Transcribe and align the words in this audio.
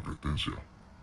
advertencia. 0.00 0.52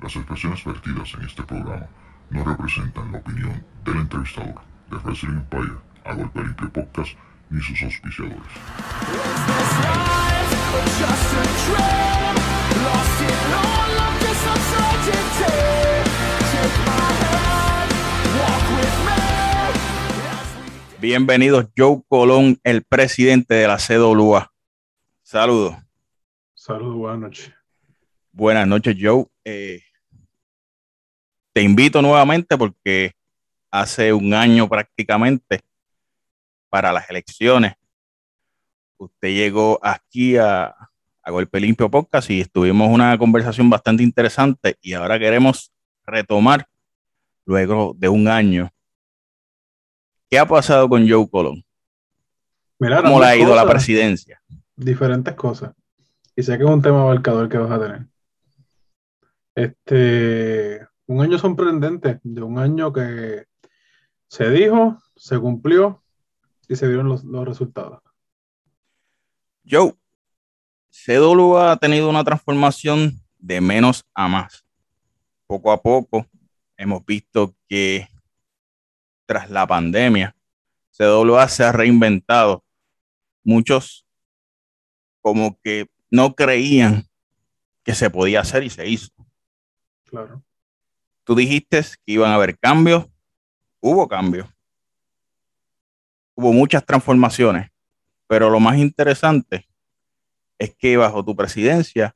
Las 0.01 0.15
expresiones 0.15 0.63
vertidas 0.63 1.13
en 1.13 1.25
este 1.25 1.43
programa 1.43 1.87
no 2.29 2.43
representan 2.43 3.11
la 3.11 3.19
opinión 3.19 3.63
del 3.83 3.97
entrevistador 3.97 4.55
de 4.89 4.97
Wrestling 4.97 5.37
Empire, 5.37 5.77
a 6.03 6.13
Golpe 6.13 6.43
Limpio 6.43 6.71
Podcast, 6.71 7.11
ni 7.49 7.61
sus 7.61 7.81
auspiciadores. 7.83 8.41
Bienvenidos, 20.99 21.67
Joe 21.77 22.01
Colón, 22.07 22.59
el 22.63 22.83
presidente 22.83 23.53
de 23.53 23.67
la 23.67 23.77
CWA. 23.77 24.51
Saludos. 25.21 25.75
Saludos, 26.53 26.95
buenas 26.95 27.19
noches. 27.19 27.56
Buenas 28.37 28.67
noches, 28.67 28.95
Joe. 29.01 29.25
Eh, 29.43 29.81
te 31.53 31.63
invito 31.63 32.03
nuevamente 32.03 32.55
porque 32.55 33.13
hace 33.71 34.13
un 34.13 34.31
año 34.31 34.69
prácticamente 34.69 35.61
para 36.69 36.93
las 36.93 37.09
elecciones, 37.09 37.73
usted 38.97 39.29
llegó 39.29 39.79
aquí 39.81 40.37
a, 40.37 40.75
a 41.23 41.31
Golpe 41.31 41.59
Limpio 41.59 41.89
Podcast 41.89 42.29
y 42.29 42.41
estuvimos 42.41 42.87
una 42.91 43.17
conversación 43.17 43.71
bastante 43.71 44.03
interesante 44.03 44.77
y 44.83 44.93
ahora 44.93 45.17
queremos 45.17 45.71
retomar 46.05 46.67
luego 47.43 47.95
de 47.97 48.07
un 48.07 48.27
año 48.27 48.71
¿Qué 50.29 50.37
ha 50.37 50.45
pasado 50.45 50.87
con 50.87 51.09
Joe 51.09 51.27
Colón? 51.27 51.63
¿Cómo 52.77 53.19
le 53.19 53.25
ha 53.25 53.35
ido 53.35 53.55
la 53.55 53.65
presidencia? 53.65 54.39
Diferentes 54.75 55.33
cosas. 55.33 55.73
Y 56.35 56.43
sé 56.43 56.55
que 56.55 56.65
es 56.65 56.69
un 56.69 56.83
tema 56.83 57.01
abarcador 57.01 57.49
que 57.49 57.57
vas 57.57 57.71
a 57.71 57.79
tener. 57.79 58.05
Este, 59.57 60.87
un 61.07 61.19
año 61.19 61.39
sorprendente, 61.39 62.19
de 62.21 62.43
un 62.43 62.59
año 62.59 62.93
que 62.93 63.45
se 64.27 64.51
dijo, 64.51 64.99
se 65.15 65.39
cumplió 65.39 66.03
y 66.67 66.75
se 66.75 66.87
dieron 66.87 67.09
los, 67.09 67.23
los 67.23 67.43
resultados. 67.43 68.03
Joe, 69.67 69.95
CW 70.91 71.57
ha 71.57 71.75
tenido 71.77 72.07
una 72.07 72.23
transformación 72.23 73.19
de 73.39 73.59
menos 73.59 74.05
a 74.13 74.27
más. 74.27 74.63
Poco 75.47 75.71
a 75.71 75.81
poco 75.81 76.27
hemos 76.77 77.03
visto 77.03 77.55
que 77.67 78.07
tras 79.25 79.49
la 79.49 79.65
pandemia, 79.65 80.35
CWA 80.95 81.47
se 81.47 81.63
ha 81.63 81.71
reinventado. 81.71 82.63
Muchos 83.43 84.05
como 85.19 85.59
que 85.63 85.89
no 86.11 86.35
creían 86.35 87.07
que 87.83 87.95
se 87.95 88.11
podía 88.11 88.41
hacer 88.41 88.61
y 88.63 88.69
se 88.69 88.87
hizo. 88.87 89.16
Claro. 90.07 90.43
Tú 91.23 91.35
dijiste 91.35 91.81
que 92.05 92.13
iban 92.13 92.31
a 92.31 92.35
haber 92.35 92.57
cambios, 92.57 93.05
hubo 93.79 94.07
cambios, 94.07 94.47
hubo 96.35 96.53
muchas 96.53 96.85
transformaciones, 96.85 97.69
pero 98.27 98.49
lo 98.49 98.59
más 98.59 98.77
interesante 98.77 99.67
es 100.57 100.75
que 100.75 100.97
bajo 100.97 101.23
tu 101.23 101.35
presidencia 101.35 102.15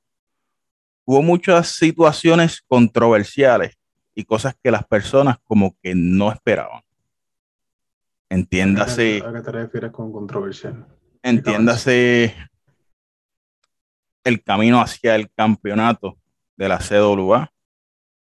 hubo 1.06 1.22
muchas 1.22 1.70
situaciones 1.70 2.62
controversiales 2.62 3.78
y 4.16 4.24
cosas 4.24 4.56
que 4.62 4.72
las 4.72 4.86
personas 4.86 5.38
como 5.44 5.76
que 5.82 5.94
no 5.96 6.32
esperaban. 6.32 6.82
Entiéndase. 8.30 9.22
¿A 9.26 9.34
qué 9.34 9.42
te 9.42 9.52
refieres 9.52 9.92
con 9.92 10.12
controversial? 10.12 10.88
Entiéndase 11.22 12.36
el 14.24 14.44
camino 14.44 14.80
hacia 14.80 15.16
el 15.16 15.30
campeonato 15.32 16.18
de 16.56 16.70
la 16.70 16.78
CWA, 16.78 17.52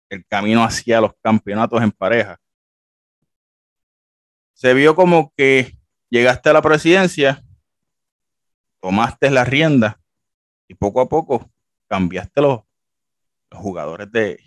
el 0.08 0.26
camino 0.26 0.64
hacia 0.64 1.00
los 1.00 1.12
campeonatos 1.22 1.82
en 1.82 1.92
pareja. 1.92 2.40
Se 4.54 4.74
vio 4.74 4.94
como 4.94 5.32
que 5.36 5.78
llegaste 6.10 6.50
a 6.50 6.52
la 6.52 6.62
presidencia, 6.62 7.44
tomaste 8.80 9.30
la 9.30 9.44
rienda 9.44 10.00
y 10.66 10.74
poco 10.74 11.00
a 11.00 11.08
poco 11.08 11.50
cambiaste 11.86 12.40
los, 12.40 12.60
los 13.50 13.60
jugadores 13.60 14.10
de, 14.12 14.38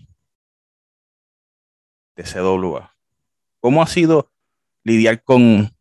de 2.15 2.23
CWA. 2.23 2.95
¿Cómo 3.59 3.81
ha 3.81 3.87
sido 3.87 4.31
lidiar 4.83 5.23
con 5.23 5.71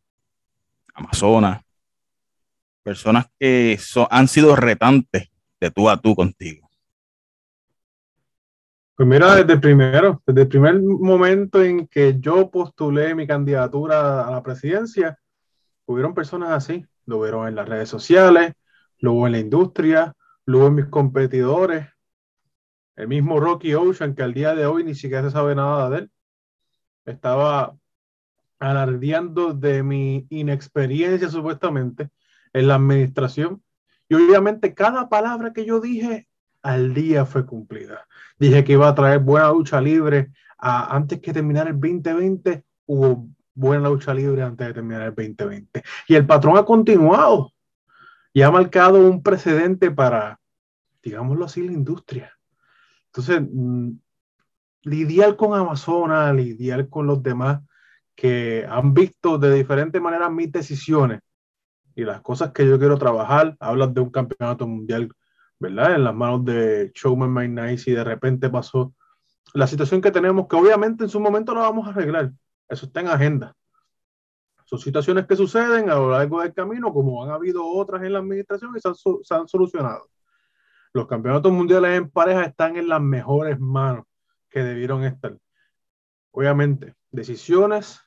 Amazonas, 0.94 1.62
personas 2.82 3.26
que 3.38 3.78
han 4.10 4.28
sido 4.28 4.56
retantes 4.56 5.30
de 5.60 5.70
tú 5.70 5.88
a 5.88 5.96
tú 5.96 6.14
contigo? 6.14 6.69
Pues 9.00 9.08
mira, 9.08 9.34
desde 9.34 9.54
el 9.54 9.60
primero, 9.62 10.22
desde 10.26 10.42
el 10.42 10.48
primer 10.48 10.78
momento 10.78 11.62
en 11.62 11.86
que 11.86 12.20
yo 12.20 12.50
postulé 12.50 13.14
mi 13.14 13.26
candidatura 13.26 14.28
a 14.28 14.30
la 14.30 14.42
presidencia, 14.42 15.18
hubieron 15.86 16.12
personas 16.12 16.50
así, 16.50 16.84
lo 17.06 17.18
vieron 17.22 17.48
en 17.48 17.54
las 17.54 17.66
redes 17.66 17.88
sociales, 17.88 18.52
lo 18.98 19.14
hubo 19.14 19.26
en 19.26 19.32
la 19.32 19.38
industria, 19.38 20.14
lo 20.44 20.58
hubo 20.58 20.66
en 20.66 20.74
mis 20.74 20.84
competidores, 20.88 21.88
el 22.94 23.08
mismo 23.08 23.40
Rocky 23.40 23.72
Ocean, 23.72 24.14
que 24.14 24.22
al 24.22 24.34
día 24.34 24.54
de 24.54 24.66
hoy 24.66 24.84
ni 24.84 24.94
siquiera 24.94 25.22
se 25.22 25.30
sabe 25.30 25.54
nada 25.54 25.88
de 25.88 25.98
él, 26.00 26.10
estaba 27.06 27.74
alardeando 28.58 29.54
de 29.54 29.82
mi 29.82 30.26
inexperiencia 30.28 31.30
supuestamente 31.30 32.10
en 32.52 32.68
la 32.68 32.74
administración. 32.74 33.64
Y 34.10 34.14
obviamente 34.16 34.74
cada 34.74 35.08
palabra 35.08 35.54
que 35.54 35.64
yo 35.64 35.80
dije 35.80 36.28
al 36.62 36.94
día 36.94 37.26
fue 37.26 37.46
cumplida. 37.46 38.06
Dije 38.38 38.64
que 38.64 38.72
iba 38.72 38.88
a 38.88 38.94
traer 38.94 39.20
buena 39.20 39.50
lucha 39.50 39.80
libre 39.80 40.30
antes 40.60 41.20
que 41.20 41.32
terminar 41.32 41.68
el 41.68 41.74
2020, 41.74 42.64
hubo 42.86 43.28
buena 43.54 43.88
lucha 43.88 44.12
libre 44.12 44.42
antes 44.42 44.66
de 44.66 44.74
terminar 44.74 45.02
el 45.02 45.14
2020. 45.14 45.82
Y 46.08 46.14
el 46.14 46.26
patrón 46.26 46.56
ha 46.56 46.64
continuado 46.64 47.52
y 48.32 48.42
ha 48.42 48.50
marcado 48.50 48.98
un 48.98 49.22
precedente 49.22 49.90
para, 49.90 50.38
digámoslo 51.02 51.46
así, 51.46 51.62
la 51.62 51.72
industria. 51.72 52.32
Entonces, 53.06 53.42
mm, 53.50 53.90
lidiar 54.82 55.36
con 55.36 55.58
Amazonas, 55.58 56.34
lidiar 56.34 56.88
con 56.88 57.06
los 57.06 57.22
demás 57.22 57.60
que 58.14 58.66
han 58.68 58.92
visto 58.92 59.38
de 59.38 59.54
diferentes 59.54 60.00
maneras 60.00 60.30
mis 60.30 60.52
decisiones 60.52 61.20
y 61.94 62.04
las 62.04 62.20
cosas 62.20 62.52
que 62.52 62.66
yo 62.66 62.78
quiero 62.78 62.98
trabajar. 62.98 63.56
Hablas 63.60 63.94
de 63.94 64.00
un 64.00 64.10
campeonato 64.10 64.66
mundial, 64.66 65.10
¿verdad? 65.60 65.94
En 65.94 66.04
las 66.04 66.14
manos 66.14 66.44
de 66.44 66.90
Showman 66.94 67.32
My 67.32 67.46
Nice 67.46 67.90
y 67.90 67.94
de 67.94 68.02
repente 68.02 68.48
pasó 68.48 68.94
la 69.52 69.66
situación 69.66 70.00
que 70.00 70.10
tenemos, 70.10 70.48
que 70.48 70.56
obviamente 70.56 71.04
en 71.04 71.10
su 71.10 71.20
momento 71.20 71.54
la 71.54 71.60
vamos 71.60 71.86
a 71.86 71.90
arreglar. 71.90 72.32
Eso 72.68 72.86
está 72.86 73.00
en 73.00 73.08
agenda. 73.08 73.54
Son 74.64 74.78
situaciones 74.78 75.26
que 75.26 75.36
suceden 75.36 75.90
a 75.90 75.96
lo 75.96 76.10
largo 76.10 76.40
del 76.40 76.54
camino, 76.54 76.92
como 76.92 77.22
han 77.22 77.30
habido 77.30 77.64
otras 77.66 78.02
en 78.02 78.12
la 78.12 78.20
administración 78.20 78.74
y 78.76 78.80
se 78.80 78.88
han, 78.88 78.94
se 78.94 79.34
han 79.34 79.48
solucionado. 79.48 80.08
Los 80.92 81.06
campeonatos 81.06 81.52
mundiales 81.52 81.98
en 81.98 82.10
pareja 82.10 82.44
están 82.44 82.76
en 82.76 82.88
las 82.88 83.00
mejores 83.00 83.60
manos 83.60 84.06
que 84.48 84.62
debieron 84.62 85.04
estar. 85.04 85.36
Obviamente, 86.30 86.94
decisiones 87.10 88.00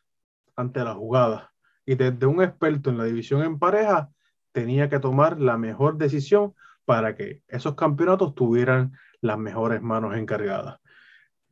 ante 0.56 0.84
la 0.84 0.94
jugada. 0.94 1.54
Y 1.86 1.96
desde 1.96 2.26
un 2.26 2.42
experto 2.42 2.90
en 2.90 2.98
la 2.98 3.04
división 3.04 3.44
en 3.44 3.60
pareja, 3.60 4.10
tenía 4.54 4.90
que 4.90 5.00
tomar 5.00 5.40
la 5.40 5.58
mejor 5.58 5.98
decisión 5.98 6.56
para 6.86 7.16
que 7.16 7.44
esos 7.48 7.76
campeonatos 7.76 8.36
tuvieran 8.36 8.94
las 9.22 9.38
mejores 9.38 9.82
manos 9.82 10.16
encargadas. 10.16 10.80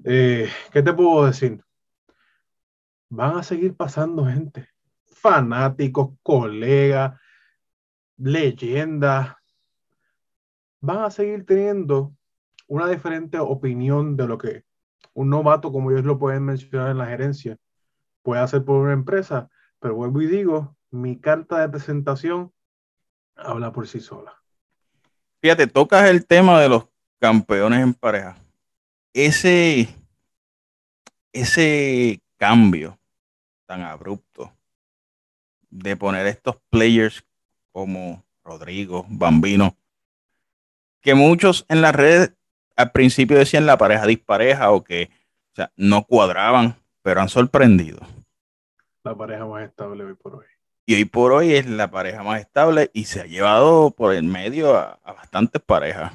Eh, 0.04 0.50
¿Qué 0.72 0.82
te 0.82 0.94
puedo 0.94 1.26
decir? 1.26 1.64
Van 3.10 3.38
a 3.38 3.44
seguir 3.44 3.76
pasando 3.76 4.26
gente, 4.26 4.70
fanáticos, 5.06 6.12
colegas, 6.24 7.20
leyendas, 8.18 9.36
van 10.80 11.06
a 11.06 11.12
seguir 11.12 11.46
teniendo 11.46 12.14
una 12.68 12.88
diferente 12.88 13.38
opinión 13.38 14.16
de 14.16 14.28
lo 14.28 14.38
que 14.38 14.66
un 15.14 15.30
novato, 15.30 15.72
como 15.72 15.92
ellos 15.92 16.06
lo 16.06 16.18
pueden 16.18 16.46
mencionar 16.46 16.92
en 16.92 16.98
la 16.98 17.08
gerencia, 17.08 17.58
puede 18.22 18.42
hacer 18.42 18.64
por 18.64 18.78
una 18.78 18.94
empresa, 18.94 19.50
pero 19.80 19.96
vuelvo 19.96 20.22
y 20.22 20.28
digo, 20.28 20.78
mi 20.90 21.20
carta 21.20 21.60
de 21.60 21.70
presentación 21.70 22.54
habla 23.36 23.72
por 23.72 23.88
sí 23.88 24.00
sola. 24.00 24.41
Fíjate, 25.42 25.66
tocas 25.66 26.08
el 26.08 26.26
tema 26.26 26.62
de 26.62 26.70
los 26.70 26.86
campeones 27.20 27.82
en 27.82 27.96
pareja. 27.96 28.38
Ese, 29.14 29.90
ese 31.34 32.22
cambio 32.38 33.00
tan 33.66 33.82
abrupto 33.82 34.54
de 35.70 35.98
poner 35.98 36.28
estos 36.28 36.58
players 36.70 37.26
como 37.72 38.24
Rodrigo, 38.44 39.06
Bambino, 39.10 39.76
que 41.02 41.16
muchos 41.16 41.66
en 41.70 41.82
las 41.82 41.96
redes 41.96 42.34
al 42.76 42.92
principio 42.92 43.38
decían 43.38 43.66
la 43.66 43.78
pareja 43.78 44.06
dispareja 44.06 44.72
o 44.72 44.84
que 44.84 45.10
no 45.76 46.04
cuadraban 46.04 46.76
pero 47.02 47.22
han 47.22 47.30
sorprendido. 47.30 48.00
La 49.04 49.16
pareja 49.16 49.46
más 49.46 49.64
estable 49.64 50.04
hoy 50.04 50.14
por 50.14 50.36
hoy. 50.36 50.46
Y 50.92 50.96
hoy 50.96 51.06
por 51.06 51.32
hoy 51.32 51.54
es 51.54 51.70
la 51.70 51.90
pareja 51.90 52.22
más 52.22 52.42
estable 52.42 52.92
y 52.92 53.06
se 53.06 53.22
ha 53.22 53.26
llevado 53.26 53.92
por 53.92 54.14
el 54.14 54.26
medio 54.26 54.76
a, 54.76 55.00
bastantes 55.06 55.62
parejas. 55.62 56.12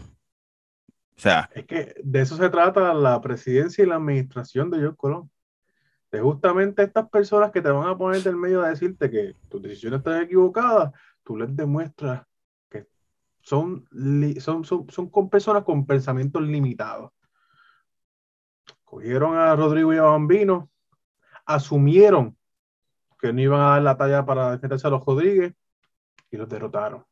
O 1.16 1.18
sea, 1.18 1.48
Es 1.54 1.64
que 1.64 1.94
de 2.04 2.20
eso 2.20 2.36
se 2.36 2.50
trata 2.50 2.92
la 2.92 3.18
presidencia 3.22 3.82
y 3.82 3.86
la 3.86 3.94
administración 3.94 4.70
de 4.70 4.80
George 4.80 4.98
Colón. 4.98 5.30
De 6.12 6.20
justamente 6.20 6.82
estas 6.82 7.08
personas 7.08 7.52
que 7.52 7.62
te 7.62 7.70
van 7.70 7.88
a 7.88 7.96
poner 7.96 8.22
del 8.22 8.36
medio 8.36 8.62
a 8.62 8.68
decirte 8.68 9.10
que 9.10 9.34
tus 9.48 9.62
decisiones 9.62 10.00
están 10.00 10.20
equivocadas, 10.20 10.92
tú 11.22 11.38
les 11.38 11.56
demuestras 11.56 12.26
que 12.68 12.86
son, 13.40 13.88
son, 14.40 14.62
son, 14.66 14.90
son 14.90 15.30
personas 15.30 15.64
con 15.64 15.86
pensamientos 15.86 16.42
limitados. 16.42 17.12
Cogieron 18.84 19.38
a 19.38 19.56
Rodrigo 19.56 19.94
y 19.94 19.96
a 19.96 20.02
Bambino, 20.02 20.68
asumieron 21.46 22.36
que 23.18 23.32
no 23.32 23.40
iban 23.40 23.60
a 23.60 23.70
dar 23.70 23.82
la 23.82 23.96
talla 23.96 24.24
para 24.24 24.52
defenderse 24.52 24.86
a 24.86 24.90
los 24.90 25.04
Rodríguez 25.04 25.54
y 26.30 26.36
los 26.36 26.48
derrotaron. 26.48 27.04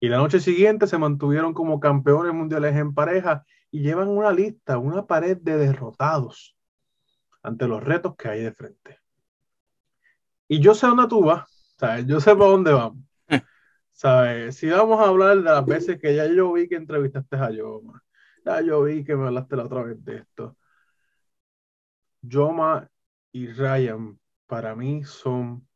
Y 0.00 0.08
la 0.08 0.18
noche 0.18 0.40
siguiente 0.40 0.86
se 0.86 0.98
mantuvieron 0.98 1.54
como 1.54 1.80
campeones 1.80 2.34
mundiales 2.34 2.76
en 2.76 2.94
pareja 2.94 3.44
y 3.70 3.80
llevan 3.80 4.08
una 4.08 4.32
lista, 4.32 4.78
una 4.78 5.06
pared 5.06 5.38
de 5.38 5.56
derrotados 5.56 6.56
ante 7.42 7.66
los 7.66 7.82
retos 7.82 8.14
que 8.16 8.28
hay 8.28 8.42
de 8.42 8.52
frente. 8.52 9.00
Y 10.46 10.60
yo 10.60 10.74
sé 10.74 10.86
dónde 10.86 11.08
tú 11.08 11.24
vas, 11.24 11.48
¿sabes? 11.78 12.06
Yo 12.06 12.20
sé 12.20 12.34
para 12.36 12.50
dónde 12.50 12.72
vamos. 12.72 13.02
¿Sabes? 13.92 14.56
Si 14.56 14.68
vamos 14.68 15.00
a 15.00 15.08
hablar 15.08 15.38
de 15.38 15.42
las 15.42 15.64
veces 15.64 15.98
que 15.98 16.14
ya 16.14 16.26
yo 16.26 16.52
vi 16.52 16.68
que 16.68 16.76
entrevistaste 16.76 17.36
a 17.36 17.50
Yoma, 17.50 18.02
ya 18.44 18.60
yo 18.60 18.82
vi 18.82 19.04
que 19.04 19.16
me 19.16 19.26
hablaste 19.26 19.56
la 19.56 19.64
otra 19.64 19.82
vez 19.82 20.04
de 20.04 20.16
esto. 20.18 20.56
Yoma 22.22 22.88
y 23.32 23.48
Ryan 23.48 24.18
para 24.46 24.74
mí 24.74 25.04
son 25.04 25.66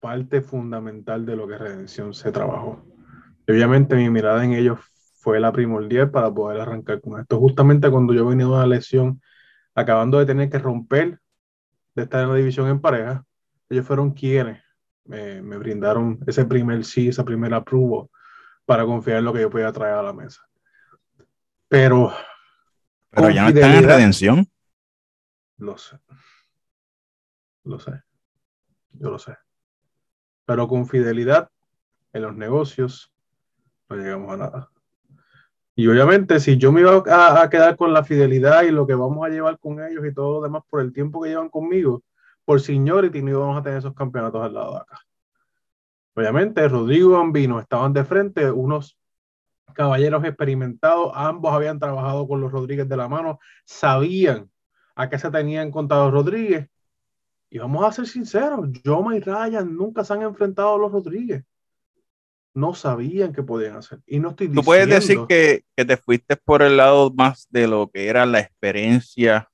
parte 0.00 0.42
fundamental 0.42 1.24
de 1.24 1.36
lo 1.36 1.48
que 1.48 1.58
Redención 1.58 2.14
se 2.14 2.32
trabajó. 2.32 2.84
Obviamente 3.48 3.96
mi 3.96 4.10
mirada 4.10 4.44
en 4.44 4.52
ellos 4.52 4.78
fue 5.16 5.40
la 5.40 5.52
primordial 5.52 6.10
para 6.10 6.32
poder 6.32 6.60
arrancar 6.60 7.00
con 7.00 7.20
esto. 7.20 7.38
Justamente 7.38 7.90
cuando 7.90 8.12
yo 8.12 8.26
venía 8.26 8.46
de 8.46 8.52
una 8.52 8.66
lesión, 8.66 9.20
acabando 9.74 10.18
de 10.18 10.26
tener 10.26 10.50
que 10.50 10.58
romper, 10.58 11.20
de 11.94 12.02
estar 12.02 12.22
en 12.22 12.30
la 12.30 12.34
división 12.34 12.68
en 12.68 12.80
pareja, 12.80 13.24
ellos 13.68 13.86
fueron 13.86 14.12
quienes 14.12 14.62
me, 15.04 15.42
me 15.42 15.56
brindaron 15.56 16.18
ese 16.26 16.44
primer 16.44 16.84
sí, 16.84 17.08
esa 17.08 17.24
primera 17.24 17.58
approval 17.58 18.08
para 18.66 18.84
confiar 18.84 19.18
en 19.18 19.24
lo 19.24 19.32
que 19.32 19.40
yo 19.40 19.50
podía 19.50 19.72
traer 19.72 19.94
a 19.94 20.02
la 20.02 20.12
mesa. 20.12 20.42
Pero 21.68 22.12
pero 23.14 23.30
ya 23.30 23.42
no 23.42 23.48
están 23.48 23.72
en 23.72 23.84
redención. 23.84 24.48
Lo 25.58 25.78
sé. 25.78 25.96
Lo 27.64 27.78
sé. 27.78 28.02
Yo 28.92 29.10
lo 29.10 29.18
sé. 29.18 29.36
Pero 30.46 30.68
con 30.68 30.86
fidelidad 30.86 31.50
en 32.12 32.22
los 32.22 32.36
negocios 32.36 33.12
no 33.88 33.96
llegamos 33.96 34.32
a 34.32 34.36
nada. 34.36 34.70
Y 35.76 35.88
obviamente, 35.88 36.38
si 36.38 36.56
yo 36.56 36.70
me 36.70 36.82
iba 36.82 37.02
a, 37.42 37.50
quedar 37.50 37.76
con 37.76 37.92
la 37.92 38.04
fidelidad 38.04 38.62
y 38.62 38.70
lo 38.70 38.86
que 38.86 38.94
vamos 38.94 39.26
a 39.26 39.28
llevar 39.28 39.58
con 39.58 39.82
ellos 39.82 40.06
y 40.06 40.14
todo 40.14 40.34
lo 40.34 40.42
demás 40.42 40.62
por 40.70 40.80
el 40.80 40.92
tiempo 40.92 41.20
que 41.20 41.30
llevan 41.30 41.48
conmigo, 41.48 42.02
por 42.44 42.60
seniority 42.60 43.22
no 43.22 43.30
íbamos 43.30 43.58
a 43.58 43.62
tener 43.62 43.78
esos 43.78 43.94
campeonatos 43.94 44.42
al 44.42 44.54
lado 44.54 44.72
de 44.74 44.78
acá. 44.78 45.00
Obviamente, 46.14 46.68
Rodrigo 46.68 47.10
y 47.10 47.12
Bambino 47.14 47.58
estaban 47.58 47.92
de 47.92 48.04
frente, 48.04 48.48
unos 48.48 48.96
caballeros 49.74 50.22
experimentados, 50.24 51.10
ambos 51.14 51.52
habían 51.52 51.80
trabajado 51.80 52.28
con 52.28 52.40
los 52.40 52.52
Rodríguez 52.52 52.88
de 52.88 52.96
la 52.96 53.08
mano, 53.08 53.40
sabían 53.64 54.48
a 54.94 55.08
qué 55.08 55.18
se 55.18 55.30
tenían 55.32 55.72
contado 55.72 56.12
Rodríguez. 56.12 56.68
Y 57.54 57.58
vamos 57.58 57.84
a 57.84 57.92
ser 57.92 58.08
sinceros, 58.08 58.68
Joma 58.84 59.16
y 59.16 59.20
Ryan 59.20 59.76
nunca 59.76 60.02
se 60.02 60.12
han 60.12 60.22
enfrentado 60.22 60.74
a 60.74 60.78
los 60.78 60.90
Rodríguez. 60.90 61.44
No 62.52 62.74
sabían 62.74 63.32
qué 63.32 63.44
podían 63.44 63.76
hacer. 63.76 64.00
Y 64.06 64.18
no 64.18 64.30
estoy 64.30 64.48
Tú 64.52 64.64
puedes 64.64 64.88
decir 64.88 65.00
diciendo- 65.02 65.28
que, 65.28 65.64
que 65.76 65.84
te 65.84 65.96
fuiste 65.96 66.34
por 66.34 66.62
el 66.62 66.76
lado 66.78 67.12
más 67.14 67.46
de 67.50 67.68
lo 67.68 67.88
que 67.92 68.08
era 68.08 68.26
la 68.26 68.40
experiencia 68.40 69.48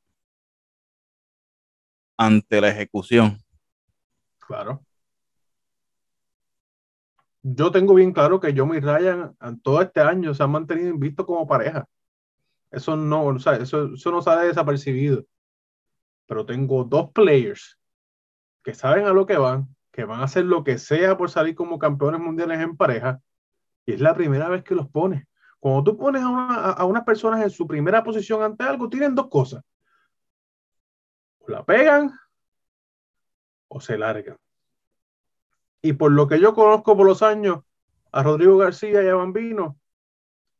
ante 2.16 2.62
la 2.62 2.70
ejecución. 2.70 3.36
Claro. 4.46 4.82
Yo 7.42 7.70
tengo 7.70 7.92
bien 7.92 8.14
claro 8.14 8.40
que 8.40 8.54
yo 8.54 8.64
y 8.74 8.80
Ryan 8.80 9.36
todo 9.62 9.82
este 9.82 10.00
año 10.00 10.32
se 10.32 10.42
han 10.42 10.52
mantenido 10.52 10.88
invictos 10.88 11.26
como 11.26 11.46
pareja. 11.46 11.86
Eso 12.70 12.96
no, 12.96 13.26
o 13.26 13.38
sea, 13.38 13.56
eso, 13.56 13.92
eso 13.92 14.10
no 14.10 14.22
sale 14.22 14.46
desapercibido. 14.48 15.22
Pero 16.24 16.46
tengo 16.46 16.82
dos 16.84 17.10
players 17.12 17.76
que 18.62 18.74
saben 18.74 19.06
a 19.06 19.12
lo 19.12 19.26
que 19.26 19.36
van, 19.36 19.74
que 19.92 20.04
van 20.04 20.20
a 20.20 20.24
hacer 20.24 20.44
lo 20.44 20.64
que 20.64 20.78
sea 20.78 21.16
por 21.16 21.30
salir 21.30 21.54
como 21.54 21.78
campeones 21.78 22.20
mundiales 22.20 22.60
en 22.60 22.76
pareja. 22.76 23.20
Y 23.86 23.92
es 23.94 24.00
la 24.00 24.14
primera 24.14 24.48
vez 24.48 24.62
que 24.62 24.74
los 24.74 24.88
pones. 24.88 25.26
Cuando 25.58 25.84
tú 25.84 25.98
pones 25.98 26.22
a, 26.22 26.28
una, 26.28 26.70
a- 26.70 26.84
unas 26.84 27.04
personas 27.04 27.42
en 27.42 27.50
su 27.50 27.66
primera 27.66 28.02
posición 28.02 28.42
ante 28.42 28.64
algo, 28.64 28.88
tienen 28.88 29.14
dos 29.14 29.28
cosas. 29.28 29.62
O 31.40 31.48
la 31.48 31.64
pegan 31.64 32.10
o 33.68 33.80
se 33.80 33.96
largan. 33.98 34.36
Y 35.82 35.94
por 35.94 36.12
lo 36.12 36.26
que 36.26 36.40
yo 36.40 36.54
conozco 36.54 36.96
por 36.96 37.06
los 37.06 37.22
años, 37.22 37.60
a 38.12 38.22
Rodrigo 38.22 38.58
García 38.58 39.02
y 39.02 39.08
a 39.08 39.14
Bambino, 39.14 39.78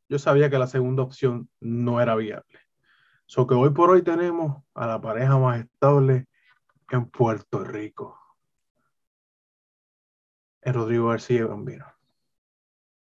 yo 0.09 0.19
sabía 0.19 0.51
que 0.51 0.59
la 0.59 0.67
segunda 0.67 1.03
opción 1.03 1.49
no 1.61 2.01
era 2.01 2.15
viable. 2.17 2.59
So 3.27 3.47
que 3.47 3.55
hoy 3.55 3.71
por 3.71 3.91
hoy 3.91 4.03
tenemos 4.03 4.63
a 4.75 4.87
la 4.87 5.01
pareja 5.01 5.39
más 5.39 5.61
estable 5.61 6.27
en 6.91 7.07
Puerto 7.07 7.65
Rico. 7.65 8.19
En 10.63 10.75
Rodrigo 10.75 11.09
García 11.09 11.39
y 11.39 11.43
Bambino. 11.43 11.87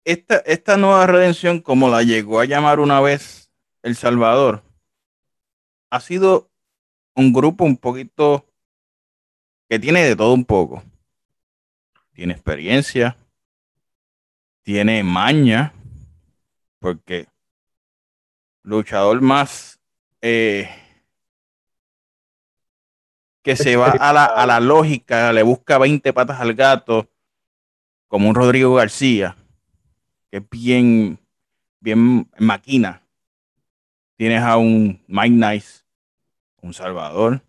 Esta, 0.06 0.38
esta 0.38 0.78
nueva 0.78 1.06
redención, 1.08 1.62
como 1.62 1.90
la 1.90 2.04
llegó 2.04 2.40
a 2.40 2.46
llamar 2.46 2.80
una 2.80 3.02
vez 3.02 3.52
El 3.84 3.96
Salvador, 3.96 4.64
ha 5.90 6.00
sido 6.00 6.50
un 7.16 7.34
grupo 7.34 7.66
un 7.66 7.78
poquito 7.78 8.46
que 9.68 9.80
tiene 9.80 10.04
de 10.04 10.16
todo 10.16 10.34
un 10.34 10.46
poco. 10.46 10.84
Tiene 12.14 12.34
experiencia, 12.34 13.18
tiene 14.64 15.04
maña, 15.04 15.74
porque 16.80 17.28
luchador 18.64 19.22
más 19.22 19.80
eh, 20.22 20.70
que 23.44 23.56
se 23.56 23.76
va 23.76 23.92
a 23.92 24.14
la, 24.14 24.26
a 24.26 24.46
la 24.46 24.60
lógica, 24.60 25.32
le 25.34 25.44
busca 25.44 25.78
20 25.78 26.12
patas 26.14 26.40
al 26.40 26.54
gato, 26.54 27.10
como 28.08 28.28
un 28.28 28.36
Rodrigo 28.36 28.74
García, 28.76 29.38
que 30.30 30.38
es 30.38 30.50
bien, 30.50 31.20
bien 31.80 32.30
máquina. 32.38 33.04
Tienes 34.18 34.42
a 34.42 34.58
un 34.58 35.02
Mike 35.08 35.30
Nice, 35.30 35.84
un 36.62 36.74
Salvador. 36.74 37.42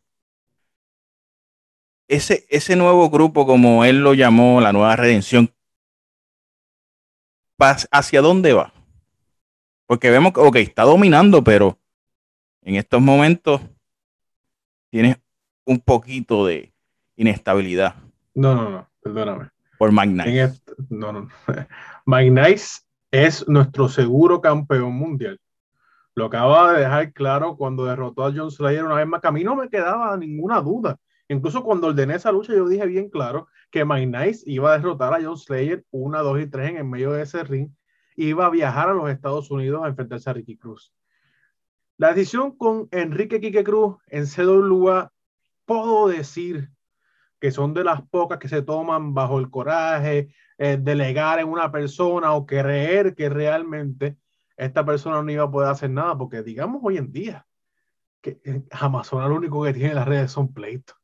Ese, 2.06 2.46
ese 2.50 2.76
nuevo 2.76 3.08
grupo, 3.10 3.46
como 3.46 3.84
él 3.84 4.02
lo 4.02 4.14
llamó, 4.14 4.60
la 4.60 4.72
nueva 4.72 4.96
redención, 4.96 5.52
¿hacia 7.90 8.20
dónde 8.20 8.52
va? 8.52 8.72
Porque 9.86 10.10
vemos 10.10 10.32
que, 10.32 10.40
ok, 10.40 10.56
está 10.56 10.84
dominando, 10.84 11.42
pero 11.42 11.78
en 12.62 12.76
estos 12.76 13.00
momentos 13.00 13.60
tienes 14.90 15.18
un 15.70 15.78
poquito 15.78 16.44
de 16.46 16.72
inestabilidad 17.16 17.94
No, 18.34 18.54
no, 18.56 18.70
no, 18.70 18.88
perdóname. 19.02 19.50
por 19.78 19.92
Mike 19.92 20.08
Nice. 20.08 20.42
este- 20.42 20.72
no, 20.88 21.12
no. 21.12 21.28
Mike 22.06 22.30
Nice 22.30 22.80
es 23.12 23.46
nuestro 23.48 23.88
seguro 23.88 24.40
campeón 24.40 24.92
mundial. 24.94 25.38
Lo 26.16 26.26
acaba 26.26 26.72
de 26.72 26.80
dejar 26.80 27.12
claro 27.12 27.56
cuando 27.56 27.84
derrotó 27.84 28.24
a 28.26 28.32
John 28.34 28.50
Slayer 28.50 28.84
una 28.84 28.96
vez 28.96 29.06
más, 29.06 29.20
que 29.20 29.28
a 29.28 29.32
mí 29.32 29.44
no 29.44 29.54
me 29.54 29.68
quedaba 29.68 30.16
ninguna 30.16 30.60
duda. 30.60 30.96
Incluso 31.28 31.62
cuando 31.62 31.86
ordené 31.86 32.16
esa 32.16 32.32
lucha, 32.32 32.52
yo 32.52 32.68
dije 32.68 32.84
bien 32.86 33.08
claro 33.08 33.46
que 33.70 33.84
Mike 33.84 34.06
Nice 34.06 34.42
iba 34.46 34.70
a 34.72 34.76
derrotar 34.78 35.14
a 35.14 35.22
John 35.22 35.38
Slayer 35.38 35.84
una, 35.92 36.18
dos 36.20 36.40
y 36.40 36.46
tres 36.48 36.70
en 36.70 36.78
el 36.78 36.84
medio 36.84 37.12
de 37.12 37.22
ese 37.22 37.44
ring. 37.44 37.68
Iba 38.16 38.46
a 38.46 38.50
viajar 38.50 38.88
a 38.90 38.94
los 38.94 39.08
Estados 39.08 39.50
Unidos 39.52 39.82
a 39.84 39.88
enfrentarse 39.88 40.28
a 40.28 40.32
Ricky 40.32 40.56
Cruz. 40.56 40.92
La 41.96 42.08
decisión 42.08 42.56
con 42.56 42.88
Enrique 42.90 43.40
Quique 43.40 43.62
Cruz 43.62 43.96
en 44.08 44.26
CWA, 44.26 45.12
puedo 45.70 46.08
decir 46.08 46.68
que 47.38 47.52
son 47.52 47.74
de 47.74 47.84
las 47.84 48.02
pocas 48.02 48.38
que 48.38 48.48
se 48.48 48.60
toman 48.60 49.14
bajo 49.14 49.38
el 49.38 49.50
coraje, 49.50 50.34
eh, 50.58 50.78
delegar 50.80 51.38
en 51.38 51.46
una 51.46 51.70
persona 51.70 52.32
o 52.32 52.44
creer 52.44 53.14
que 53.14 53.28
realmente 53.28 54.16
esta 54.56 54.84
persona 54.84 55.22
no 55.22 55.30
iba 55.30 55.44
a 55.44 55.50
poder 55.50 55.68
hacer 55.70 55.90
nada, 55.90 56.18
porque 56.18 56.42
digamos 56.42 56.80
hoy 56.82 56.96
en 56.96 57.12
día 57.12 57.46
que 58.20 58.40
eh, 58.44 58.64
Amazon 58.72 59.28
lo 59.28 59.36
único 59.36 59.62
que 59.62 59.72
tiene 59.72 59.90
en 59.90 59.94
las 59.94 60.08
redes 60.08 60.32
son 60.32 60.52
pleitos. 60.52 60.96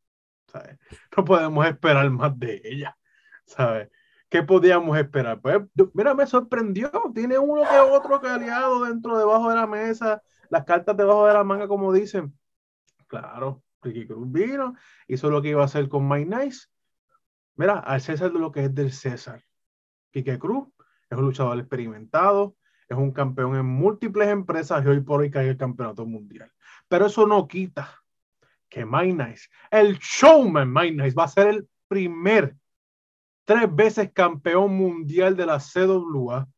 No 1.17 1.25
podemos 1.25 1.65
esperar 1.65 2.11
más 2.11 2.37
de 2.37 2.61
ella. 2.65 2.97
¿sabes? 3.45 3.89
¿Qué 4.29 4.43
podíamos 4.43 4.99
esperar? 4.99 5.41
Pues, 5.41 5.61
mira, 5.95 6.13
me 6.13 6.27
sorprendió. 6.27 6.91
Tiene 7.15 7.39
uno 7.39 7.63
que 7.63 7.79
otro 7.79 8.21
que 8.21 8.27
aliado 8.27 8.85
dentro, 8.85 9.17
debajo 9.17 9.49
de 9.49 9.55
la 9.55 9.67
mesa, 9.69 10.21
las 10.49 10.65
cartas 10.65 10.97
debajo 10.97 11.27
de 11.29 11.35
la 11.35 11.45
manga, 11.45 11.69
como 11.69 11.93
dicen. 11.93 12.37
Claro, 13.07 13.63
Ricky 13.87 14.07
Cruz 14.07 14.31
vino, 14.31 14.75
hizo 15.07 15.31
lo 15.31 15.41
que 15.41 15.51
iba 15.51 15.63
a 15.63 15.67
hacer 15.67 15.89
con 15.89 16.09
Mike 16.09 16.37
Nice. 16.37 16.67
Mira, 17.55 17.79
al 17.79 18.01
César 18.01 18.33
de 18.33 18.39
lo 18.39 18.53
que 18.53 18.65
es 18.65 18.75
del 18.75 18.93
César. 18.93 19.43
Quique 20.11 20.39
Cruz 20.39 20.69
es 21.09 21.17
un 21.17 21.25
luchador 21.25 21.59
experimentado, 21.59 22.57
es 22.89 22.97
un 22.97 23.13
campeón 23.13 23.57
en 23.57 23.67
múltiples 23.67 24.29
empresas 24.29 24.85
y 24.85 24.89
hoy 24.89 25.01
por 25.01 25.21
hoy 25.21 25.31
cae 25.31 25.49
el 25.49 25.57
campeonato 25.57 26.05
mundial. 26.05 26.51
Pero 26.89 27.07
eso 27.07 27.27
no 27.27 27.47
quita 27.47 28.03
que 28.69 28.85
Mike 28.85 29.15
Nice, 29.15 29.49
el 29.71 29.99
showman 29.99 30.73
Mike 30.73 31.03
Nice, 31.03 31.15
va 31.15 31.25
a 31.25 31.29
ser 31.29 31.49
el 31.49 31.69
primer 31.89 32.57
tres 33.47 33.75
veces 33.75 34.13
campeón 34.13 34.77
mundial 34.77 35.37
de 35.37 35.47
la 35.47 35.59
CWA. 35.59 36.49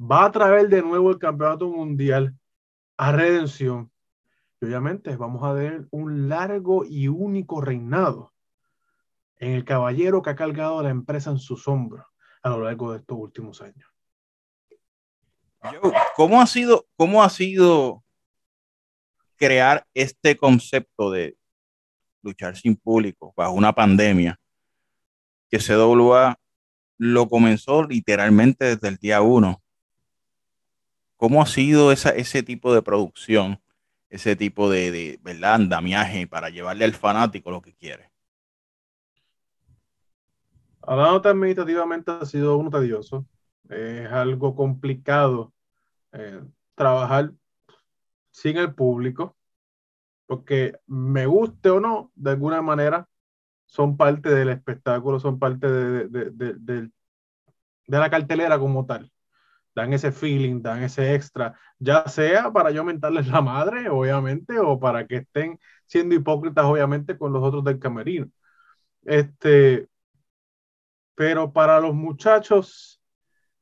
Va 0.00 0.24
a 0.24 0.32
traer 0.32 0.68
de 0.68 0.82
nuevo 0.82 1.10
el 1.10 1.18
campeonato 1.18 1.68
mundial 1.68 2.34
a 2.96 3.12
redención. 3.12 3.91
Obviamente 4.62 5.16
vamos 5.16 5.42
a 5.42 5.52
ver 5.52 5.88
un 5.90 6.28
largo 6.28 6.84
y 6.84 7.08
único 7.08 7.60
reinado 7.60 8.32
en 9.38 9.54
el 9.54 9.64
caballero 9.64 10.22
que 10.22 10.30
ha 10.30 10.36
cargado 10.36 10.80
la 10.84 10.90
empresa 10.90 11.30
en 11.30 11.38
sus 11.38 11.66
hombros 11.66 12.06
a 12.44 12.50
lo 12.50 12.60
largo 12.60 12.92
de 12.92 13.00
estos 13.00 13.18
últimos 13.18 13.60
años. 13.60 13.90
¿Cómo 16.14 16.40
ha 16.40 16.46
sido, 16.46 16.86
cómo 16.96 17.24
ha 17.24 17.28
sido 17.28 18.04
crear 19.34 19.84
este 19.94 20.36
concepto 20.36 21.10
de 21.10 21.36
luchar 22.22 22.56
sin 22.56 22.76
público 22.76 23.34
bajo 23.36 23.54
una 23.54 23.72
pandemia? 23.72 24.38
Que 25.50 25.58
CWA 25.58 26.38
lo 26.98 27.28
comenzó 27.28 27.82
literalmente 27.82 28.64
desde 28.64 28.86
el 28.86 28.96
día 28.98 29.22
uno. 29.22 29.60
¿Cómo 31.16 31.42
ha 31.42 31.46
sido 31.46 31.90
esa, 31.90 32.10
ese 32.10 32.44
tipo 32.44 32.72
de 32.72 32.82
producción, 32.82 33.60
ese 34.12 34.36
tipo 34.36 34.68
de, 34.68 35.18
¿verdad? 35.22 35.54
andamiaje 35.54 36.26
para 36.26 36.50
llevarle 36.50 36.84
al 36.84 36.92
fanático 36.92 37.50
lo 37.50 37.62
que 37.62 37.72
quiere? 37.72 38.12
Hablando 40.82 41.26
administrativamente 41.30 42.10
ha 42.10 42.26
sido 42.26 42.58
uno 42.58 42.68
tedioso. 42.68 43.26
Es 43.70 44.12
algo 44.12 44.54
complicado 44.54 45.54
eh, 46.12 46.42
trabajar 46.74 47.32
sin 48.30 48.58
el 48.58 48.74
público, 48.74 49.34
porque 50.26 50.78
me 50.86 51.24
guste 51.24 51.70
o 51.70 51.80
no, 51.80 52.12
de 52.14 52.32
alguna 52.32 52.60
manera, 52.60 53.08
son 53.64 53.96
parte 53.96 54.28
del 54.28 54.50
espectáculo, 54.50 55.20
son 55.20 55.38
parte 55.38 55.70
de, 55.70 56.08
de, 56.08 56.30
de, 56.32 56.54
de, 56.58 56.90
la 57.86 58.10
cartelera 58.10 58.58
como 58.58 58.84
tal. 58.84 59.10
Dan 59.74 59.92
ese 59.92 60.12
feeling, 60.12 60.60
dan 60.62 60.82
ese 60.82 61.14
extra, 61.14 61.54
ya 61.78 62.06
sea 62.06 62.52
para 62.52 62.70
yo 62.70 62.84
mentarles 62.84 63.28
la 63.28 63.40
madre, 63.40 63.88
obviamente, 63.88 64.58
o 64.58 64.78
para 64.78 65.06
que 65.06 65.16
estén 65.16 65.58
siendo 65.86 66.14
hipócritas, 66.14 66.64
obviamente, 66.64 67.16
con 67.16 67.32
los 67.32 67.42
otros 67.42 67.64
del 67.64 67.78
camerino. 67.78 68.28
Este, 69.04 69.88
pero 71.14 71.52
para 71.52 71.80
los 71.80 71.94
muchachos 71.94 73.00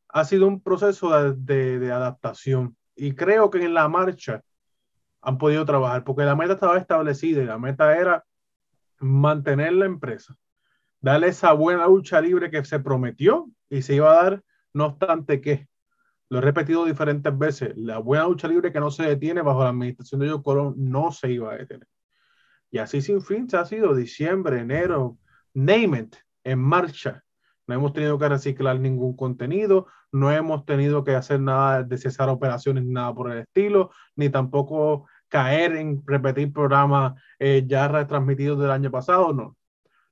ha 0.08 0.24
sido 0.24 0.46
un 0.46 0.60
proceso 0.60 1.10
de, 1.34 1.78
de, 1.78 1.92
adaptación 1.92 2.76
y 2.96 3.14
creo 3.14 3.50
que 3.50 3.64
en 3.64 3.74
la 3.74 3.88
marcha 3.88 4.42
han 5.20 5.38
podido 5.38 5.64
trabajar 5.64 6.04
porque 6.04 6.24
la 6.24 6.36
meta 6.36 6.54
estaba 6.54 6.78
establecida 6.78 7.42
y 7.42 7.46
la 7.46 7.58
meta 7.58 7.96
era 7.96 8.24
mantener 8.98 9.72
la 9.74 9.86
empresa, 9.86 10.36
darle 11.00 11.28
esa 11.28 11.52
buena 11.52 11.86
lucha 11.86 12.20
libre 12.20 12.50
que 12.50 12.64
se 12.64 12.80
prometió 12.80 13.50
y 13.68 13.82
se 13.82 13.94
iba 13.94 14.10
a 14.10 14.22
dar, 14.22 14.42
no 14.72 14.86
obstante 14.86 15.40
que, 15.40 15.68
lo 16.30 16.38
he 16.38 16.40
repetido 16.40 16.84
diferentes 16.86 17.36
veces, 17.36 17.76
la 17.76 17.98
buena 17.98 18.24
lucha 18.24 18.48
libre 18.48 18.72
que 18.72 18.80
no 18.80 18.90
se 18.90 19.02
detiene 19.02 19.42
bajo 19.42 19.62
la 19.62 19.70
administración 19.70 20.20
de 20.20 20.30
Joe 20.30 20.42
Colón 20.42 20.74
no 20.78 21.12
se 21.12 21.30
iba 21.30 21.52
a 21.52 21.56
detener. 21.56 21.88
Y 22.70 22.78
así 22.78 23.02
sin 23.02 23.20
fin 23.20 23.50
se 23.50 23.58
ha 23.58 23.66
sido 23.66 23.94
diciembre, 23.94 24.60
enero, 24.60 25.18
name 25.52 25.98
it, 25.98 26.16
en 26.44 26.58
marcha 26.60 27.22
no 27.70 27.76
hemos 27.76 27.92
tenido 27.92 28.18
que 28.18 28.28
reciclar 28.28 28.80
ningún 28.80 29.14
contenido, 29.14 29.86
no 30.10 30.32
hemos 30.32 30.66
tenido 30.66 31.04
que 31.04 31.14
hacer 31.14 31.40
nada 31.40 31.84
de 31.84 31.98
cesar 31.98 32.28
operaciones, 32.28 32.84
nada 32.84 33.14
por 33.14 33.30
el 33.30 33.38
estilo, 33.38 33.92
ni 34.16 34.28
tampoco 34.28 35.06
caer 35.28 35.76
en 35.76 36.02
repetir 36.04 36.52
programas 36.52 37.14
eh, 37.38 37.62
ya 37.64 37.86
retransmitidos 37.86 38.58
del 38.58 38.72
año 38.72 38.90
pasado, 38.90 39.32
no. 39.32 39.56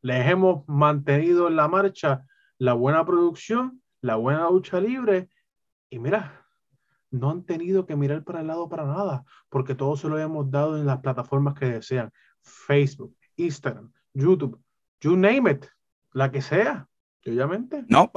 Les 0.02 0.24
hemos 0.30 0.68
mantenido 0.68 1.48
en 1.48 1.56
la 1.56 1.66
marcha 1.66 2.22
la 2.58 2.74
buena 2.74 3.04
producción, 3.04 3.82
la 4.02 4.14
buena 4.14 4.48
lucha 4.48 4.80
libre, 4.80 5.28
y 5.90 5.98
mira, 5.98 6.46
no 7.10 7.30
han 7.30 7.44
tenido 7.44 7.86
que 7.86 7.96
mirar 7.96 8.22
para 8.24 8.40
el 8.40 8.46
lado 8.46 8.68
para 8.68 8.84
nada, 8.84 9.24
porque 9.48 9.74
todo 9.74 9.96
se 9.96 10.08
lo 10.08 10.18
hemos 10.18 10.50
dado 10.50 10.76
en 10.76 10.86
las 10.86 10.98
plataformas 10.98 11.58
que 11.58 11.66
desean, 11.66 12.12
Facebook, 12.42 13.16
Instagram, 13.36 13.92
YouTube, 14.12 14.60
you 15.00 15.16
name 15.16 15.50
it, 15.50 15.66
la 16.12 16.30
que 16.30 16.42
sea. 16.42 16.88
Obviamente. 17.26 17.84
No, 17.88 18.10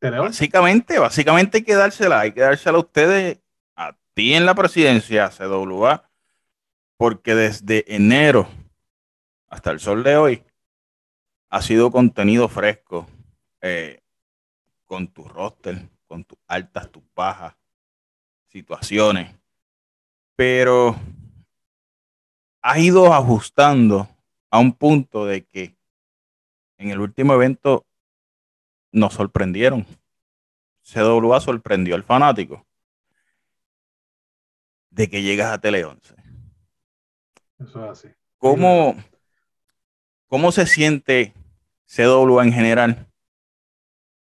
básicamente, 0.00 0.98
básicamente 0.98 1.58
hay 1.58 1.64
que 1.64 1.74
dársela, 1.74 2.20
hay 2.20 2.32
que 2.32 2.40
dársela 2.40 2.78
a 2.78 2.80
ustedes, 2.80 3.38
a 3.76 3.96
ti 4.12 4.34
en 4.34 4.46
la 4.46 4.54
presidencia, 4.54 5.30
CWA, 5.30 6.10
porque 6.96 7.34
desde 7.34 7.84
enero 7.94 8.48
hasta 9.48 9.70
el 9.70 9.78
sol 9.78 10.02
de 10.02 10.16
hoy 10.16 10.44
ha 11.48 11.62
sido 11.62 11.92
contenido 11.92 12.48
fresco 12.48 13.06
eh, 13.60 14.02
con 14.86 15.08
tu 15.08 15.28
roster, 15.28 15.88
con 16.14 16.22
tus 16.22 16.38
altas, 16.46 16.92
tus 16.92 17.02
bajas, 17.12 17.56
situaciones, 18.46 19.34
pero 20.36 20.94
ha 22.62 22.78
ido 22.78 23.12
ajustando 23.12 24.08
a 24.48 24.60
un 24.60 24.72
punto 24.74 25.26
de 25.26 25.44
que 25.44 25.76
en 26.78 26.90
el 26.92 27.00
último 27.00 27.34
evento 27.34 27.84
nos 28.92 29.14
sorprendieron. 29.14 29.84
CWA 30.84 31.40
sorprendió 31.40 31.96
al 31.96 32.04
fanático 32.04 32.64
de 34.90 35.10
que 35.10 35.20
llegas 35.20 35.52
a 35.52 35.58
Tele 35.58 35.84
11. 35.84 36.14
Eso 37.58 37.84
es 37.86 37.90
así. 37.90 38.08
¿Cómo, 38.38 38.94
¿Cómo 40.28 40.52
se 40.52 40.66
siente 40.66 41.34
CWA 41.86 42.44
en 42.44 42.52
general 42.52 43.08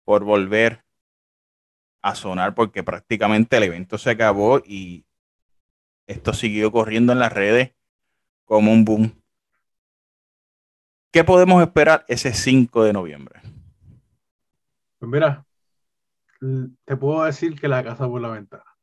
por 0.03 0.23
volver 0.23 0.84
a 2.05 2.13
sonar? 2.13 2.53
Porque 2.53 2.83
prácticamente 2.83 3.57
el 3.57 3.63
evento 3.63 3.97
se 3.97 4.11
acabó 4.11 4.59
y 4.59 5.05
esto 6.05 6.33
siguió 6.33 6.71
corriendo 6.71 7.13
en 7.13 7.19
las 7.19 7.33
redes 7.33 7.73
como 8.45 8.71
un 8.71 8.85
boom. 8.85 9.11
¿Qué 11.11 11.23
podemos 11.23 11.63
esperar 11.63 12.05
ese 12.07 12.31
5 12.33 12.83
de 12.83 12.93
noviembre? 12.93 13.41
Pues 14.99 15.11
mira, 15.11 15.45
te 16.85 16.95
puedo 16.95 17.23
decir 17.23 17.59
que 17.59 17.67
la 17.67 17.83
casa 17.83 18.07
por 18.07 18.21
la 18.21 18.29
ventana. 18.29 18.77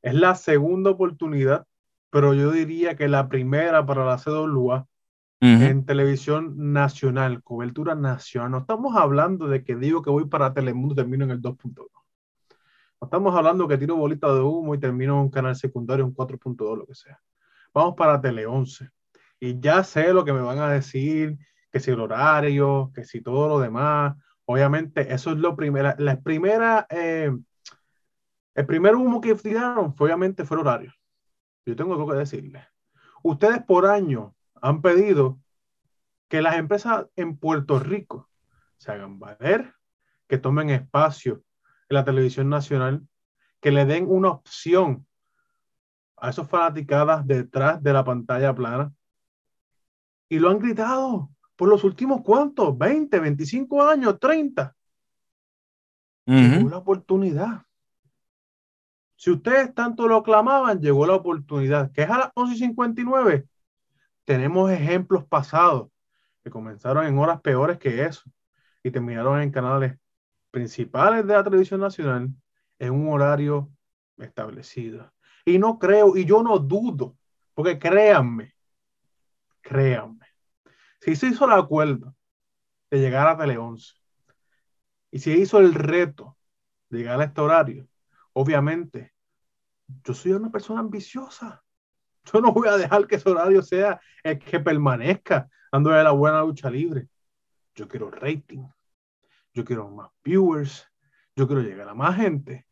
Es 0.00 0.14
la 0.14 0.36
segunda 0.36 0.90
oportunidad, 0.90 1.66
pero 2.10 2.34
yo 2.34 2.52
diría 2.52 2.94
que 2.94 3.08
la 3.08 3.28
primera 3.28 3.84
para 3.84 4.04
la 4.04 4.18
CWA 4.18 4.86
en 5.40 5.84
televisión 5.84 6.72
nacional, 6.72 7.42
cobertura 7.42 7.94
nacional. 7.94 8.50
No 8.50 8.58
estamos 8.58 8.96
hablando 8.96 9.48
de 9.48 9.62
que 9.64 9.76
digo 9.76 10.02
que 10.02 10.10
voy 10.10 10.26
para 10.26 10.54
Telemundo 10.54 10.94
y 10.94 10.96
termino 10.96 11.24
en 11.24 11.30
el 11.30 11.42
2.2. 11.42 11.86
No 13.00 13.06
estamos 13.06 13.36
hablando 13.36 13.68
que 13.68 13.76
tiro 13.76 13.96
bolita 13.96 14.32
de 14.32 14.40
humo 14.40 14.74
y 14.74 14.80
termino 14.80 15.14
en 15.14 15.20
un 15.20 15.30
canal 15.30 15.54
secundario 15.54 16.04
en 16.04 16.14
4.2, 16.14 16.78
lo 16.78 16.86
que 16.86 16.94
sea. 16.94 17.20
Vamos 17.74 17.94
para 17.94 18.20
Tele 18.20 18.46
11. 18.46 18.88
Y 19.38 19.60
ya 19.60 19.84
sé 19.84 20.14
lo 20.14 20.24
que 20.24 20.32
me 20.32 20.40
van 20.40 20.58
a 20.58 20.70
decir, 20.70 21.36
que 21.70 21.80
si 21.80 21.90
el 21.90 22.00
horario, 22.00 22.90
que 22.94 23.04
si 23.04 23.20
todo 23.20 23.48
lo 23.48 23.60
demás. 23.60 24.16
Obviamente, 24.46 25.12
eso 25.12 25.32
es 25.32 25.36
lo 25.36 25.54
primero. 25.54 25.94
La 25.98 26.18
primera, 26.20 26.86
eh, 26.88 27.30
el 28.54 28.66
primer 28.66 28.94
humo 28.94 29.20
que 29.20 29.34
tiraron 29.34 29.94
fue, 29.94 30.06
obviamente 30.06 30.46
fue 30.46 30.56
el 30.56 30.66
horario. 30.66 30.92
Yo 31.66 31.76
tengo 31.76 31.92
algo 31.92 32.08
que 32.08 32.16
decirles. 32.16 32.64
Ustedes 33.22 33.62
por 33.64 33.86
año 33.86 34.35
han 34.60 34.82
pedido 34.82 35.38
que 36.28 36.42
las 36.42 36.56
empresas 36.56 37.06
en 37.16 37.36
Puerto 37.36 37.78
Rico 37.78 38.28
se 38.78 38.92
hagan 38.92 39.18
valer, 39.18 39.74
que 40.28 40.38
tomen 40.38 40.70
espacio 40.70 41.42
en 41.88 41.94
la 41.94 42.04
televisión 42.04 42.48
nacional, 42.48 43.06
que 43.60 43.70
le 43.70 43.84
den 43.84 44.06
una 44.08 44.30
opción 44.30 45.06
a 46.16 46.30
esos 46.30 46.48
fanaticadas 46.48 47.26
detrás 47.26 47.82
de 47.82 47.92
la 47.92 48.04
pantalla 48.04 48.54
plana. 48.54 48.92
Y 50.28 50.38
lo 50.38 50.50
han 50.50 50.58
gritado 50.58 51.30
por 51.54 51.68
los 51.68 51.84
últimos 51.84 52.22
cuantos, 52.22 52.76
20, 52.76 53.20
25 53.20 53.82
años, 53.82 54.18
30. 54.18 54.74
Llegó 56.26 56.68
la 56.68 56.78
oportunidad. 56.78 57.62
Si 59.14 59.30
ustedes 59.30 59.72
tanto 59.74 60.08
lo 60.08 60.22
clamaban, 60.22 60.80
llegó 60.80 61.06
la 61.06 61.14
oportunidad. 61.14 61.92
Que 61.92 62.02
es 62.02 62.10
a 62.10 62.18
las 62.18 62.34
11.59. 62.34 63.46
Tenemos 64.26 64.70
ejemplos 64.72 65.24
pasados 65.24 65.88
que 66.42 66.50
comenzaron 66.50 67.06
en 67.06 67.16
horas 67.16 67.40
peores 67.40 67.78
que 67.78 68.04
eso 68.04 68.30
y 68.82 68.90
terminaron 68.90 69.40
en 69.40 69.52
canales 69.52 69.96
principales 70.50 71.24
de 71.26 71.32
la 71.32 71.44
televisión 71.44 71.80
nacional 71.80 72.28
en 72.78 72.92
un 72.92 73.08
horario 73.08 73.70
establecido. 74.18 75.12
Y 75.44 75.58
no 75.58 75.78
creo, 75.78 76.16
y 76.16 76.24
yo 76.24 76.42
no 76.42 76.58
dudo, 76.58 77.16
porque 77.54 77.78
créanme, 77.78 78.54
créanme, 79.60 80.26
si 81.00 81.14
se 81.14 81.28
hizo 81.28 81.44
el 81.44 81.52
acuerdo 81.52 82.16
de 82.90 82.98
llegar 82.98 83.28
a 83.28 83.36
Tele 83.36 83.56
11 83.56 83.94
y 85.12 85.20
si 85.20 85.30
hizo 85.32 85.58
el 85.60 85.72
reto 85.72 86.36
de 86.88 86.98
llegar 86.98 87.20
a 87.20 87.24
este 87.24 87.40
horario, 87.40 87.88
obviamente, 88.32 89.14
yo 90.04 90.14
soy 90.14 90.32
una 90.32 90.50
persona 90.50 90.80
ambiciosa. 90.80 91.62
Yo 92.32 92.40
no 92.40 92.52
voy 92.52 92.68
a 92.68 92.76
dejar 92.76 93.06
que 93.06 93.16
ese 93.16 93.28
horario 93.28 93.62
sea 93.62 94.00
el 94.22 94.38
que 94.38 94.60
permanezca 94.60 95.48
dándole 95.70 96.02
la 96.02 96.12
buena 96.12 96.42
lucha 96.42 96.70
libre. 96.70 97.08
Yo 97.74 97.88
quiero 97.88 98.10
rating. 98.10 98.66
Yo 99.52 99.64
quiero 99.64 99.88
más 99.90 100.10
viewers. 100.24 100.90
Yo 101.34 101.46
quiero 101.46 101.62
llegar 101.62 101.88
a 101.88 101.94
más 101.94 102.16
gente. 102.16 102.66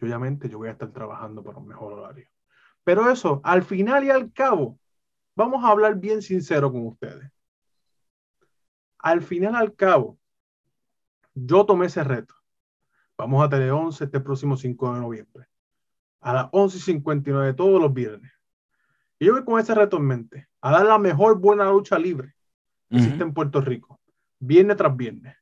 Y 0.00 0.04
obviamente 0.04 0.48
yo 0.48 0.58
voy 0.58 0.68
a 0.68 0.72
estar 0.72 0.90
trabajando 0.92 1.42
para 1.42 1.58
un 1.58 1.66
mejor 1.66 1.92
horario. 1.92 2.28
Pero 2.84 3.10
eso, 3.10 3.40
al 3.44 3.62
final 3.62 4.04
y 4.04 4.10
al 4.10 4.32
cabo, 4.32 4.78
vamos 5.34 5.64
a 5.64 5.68
hablar 5.68 5.96
bien 5.96 6.22
sincero 6.22 6.72
con 6.72 6.86
ustedes. 6.86 7.30
Al 8.98 9.22
final 9.22 9.52
y 9.52 9.56
al 9.56 9.74
cabo, 9.74 10.18
yo 11.34 11.66
tomé 11.66 11.86
ese 11.86 12.02
reto. 12.02 12.34
Vamos 13.16 13.44
a 13.44 13.48
tener 13.48 13.70
11 13.70 14.04
este 14.04 14.20
próximo 14.20 14.56
5 14.56 14.94
de 14.94 15.00
noviembre. 15.00 15.46
A 16.20 16.32
las 16.32 16.46
11.59 16.46 17.54
todos 17.54 17.80
los 17.80 17.92
viernes. 17.92 18.37
Y 19.18 19.26
yo 19.26 19.32
voy 19.34 19.44
con 19.44 19.58
ese 19.58 19.74
reto 19.74 19.96
en 19.96 20.06
mente. 20.06 20.48
A 20.60 20.72
dar 20.72 20.86
la 20.86 20.98
mejor 20.98 21.38
buena 21.38 21.70
lucha 21.70 21.98
libre 21.98 22.34
que 22.88 22.96
existe 22.96 23.22
en 23.22 23.34
Puerto 23.34 23.60
Rico. 23.60 24.00
Viernes 24.38 24.76
tras 24.76 24.96
viernes. 24.96 25.36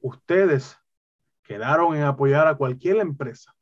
Ustedes 0.00 0.78
quedaron 1.42 1.96
en 1.96 2.02
apoyar 2.02 2.46
a 2.46 2.56
cualquier 2.56 2.98
empresa 2.98 3.54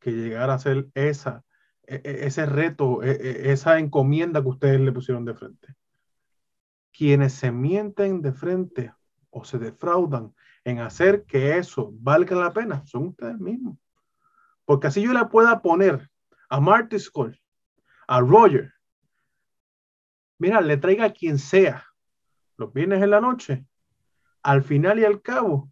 que 0.00 0.12
llegara 0.12 0.52
a 0.52 0.56
hacer 0.56 0.88
esa, 0.94 1.44
e, 1.86 1.96
e, 1.96 2.26
ese 2.26 2.46
reto, 2.46 3.02
e, 3.02 3.52
esa 3.52 3.78
encomienda 3.78 4.42
que 4.42 4.48
ustedes 4.48 4.80
le 4.80 4.92
pusieron 4.92 5.24
de 5.24 5.34
frente. 5.34 5.74
Quienes 6.92 7.34
se 7.34 7.52
mienten 7.52 8.22
de 8.22 8.32
frente 8.32 8.92
o 9.30 9.44
se 9.44 9.58
defraudan 9.58 10.34
en 10.64 10.80
hacer 10.80 11.24
que 11.24 11.58
eso 11.58 11.90
valga 11.94 12.36
la 12.36 12.52
pena 12.52 12.84
son 12.86 13.08
ustedes 13.08 13.38
mismos. 13.38 13.78
Porque 14.64 14.88
así 14.88 15.02
yo 15.02 15.12
le 15.12 15.24
pueda 15.26 15.60
poner 15.62 16.10
a 16.48 16.60
Marty 16.60 16.98
Skull, 16.98 17.38
a 18.08 18.20
Roger, 18.20 18.72
mira, 20.38 20.60
le 20.60 20.76
traiga 20.78 21.04
a 21.04 21.12
quien 21.12 21.38
sea 21.38 21.86
los 22.56 22.72
viernes 22.72 23.02
en 23.02 23.10
la 23.10 23.20
noche, 23.20 23.64
al 24.42 24.62
final 24.62 24.98
y 24.98 25.04
al 25.04 25.22
cabo, 25.22 25.70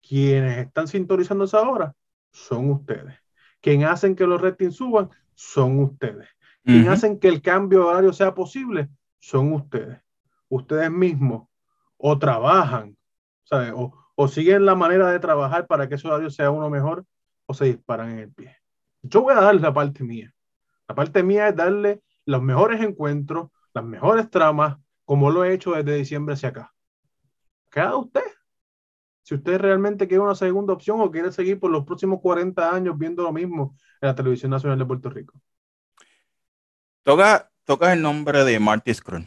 quienes 0.00 0.58
están 0.58 0.88
sintonizando 0.88 1.44
esa 1.44 1.60
hora 1.68 1.94
son 2.30 2.70
ustedes. 2.70 3.18
Quien 3.60 3.84
hacen 3.84 4.16
que 4.16 4.26
los 4.26 4.40
ratings 4.40 4.76
suban 4.76 5.10
son 5.34 5.78
ustedes. 5.80 6.28
Quien 6.64 6.88
hacen 6.88 7.18
que 7.18 7.26
el 7.26 7.42
cambio 7.42 7.80
de 7.80 7.84
horario 7.86 8.12
sea 8.12 8.34
posible 8.34 8.88
son 9.18 9.52
ustedes. 9.52 10.00
Ustedes 10.48 10.90
mismos 10.90 11.48
o 11.96 12.18
trabajan, 12.18 12.96
O, 13.74 13.92
o 14.14 14.28
siguen 14.28 14.64
la 14.64 14.74
manera 14.76 15.10
de 15.10 15.18
trabajar 15.18 15.66
para 15.66 15.88
que 15.88 15.96
ese 15.96 16.06
horario 16.06 16.30
sea 16.30 16.50
uno 16.50 16.70
mejor 16.70 17.04
o 17.46 17.54
se 17.54 17.64
disparan 17.64 18.10
en 18.10 18.18
el 18.20 18.32
pie. 18.32 18.56
Yo 19.02 19.22
voy 19.22 19.34
a 19.34 19.40
darle 19.40 19.60
la 19.60 19.74
parte 19.74 20.04
mía. 20.04 20.32
La 20.88 20.94
parte 20.94 21.22
mía 21.22 21.48
es 21.48 21.56
darle 21.56 22.02
los 22.24 22.42
mejores 22.42 22.80
encuentros, 22.80 23.50
las 23.74 23.84
mejores 23.84 24.30
tramas, 24.30 24.78
como 25.04 25.30
lo 25.30 25.44
he 25.44 25.54
hecho 25.54 25.72
desde 25.72 25.96
diciembre 25.96 26.34
hacia 26.34 26.50
acá. 26.50 26.74
Queda 27.70 27.96
usted. 27.96 28.22
Si 29.22 29.34
usted 29.34 29.58
realmente 29.58 30.08
quiere 30.08 30.22
una 30.22 30.34
segunda 30.34 30.72
opción 30.72 31.00
o 31.00 31.10
quiere 31.10 31.32
seguir 31.32 31.58
por 31.58 31.70
los 31.70 31.84
próximos 31.84 32.20
40 32.20 32.74
años 32.74 32.98
viendo 32.98 33.22
lo 33.22 33.32
mismo 33.32 33.76
en 34.00 34.08
la 34.08 34.14
televisión 34.14 34.50
nacional 34.50 34.78
de 34.78 34.84
Puerto 34.84 35.10
Rico. 35.10 35.40
Toca, 37.02 37.50
toca 37.64 37.92
el 37.92 38.02
nombre 38.02 38.44
de 38.44 38.58
Marty 38.58 38.92
Scrum. 38.94 39.24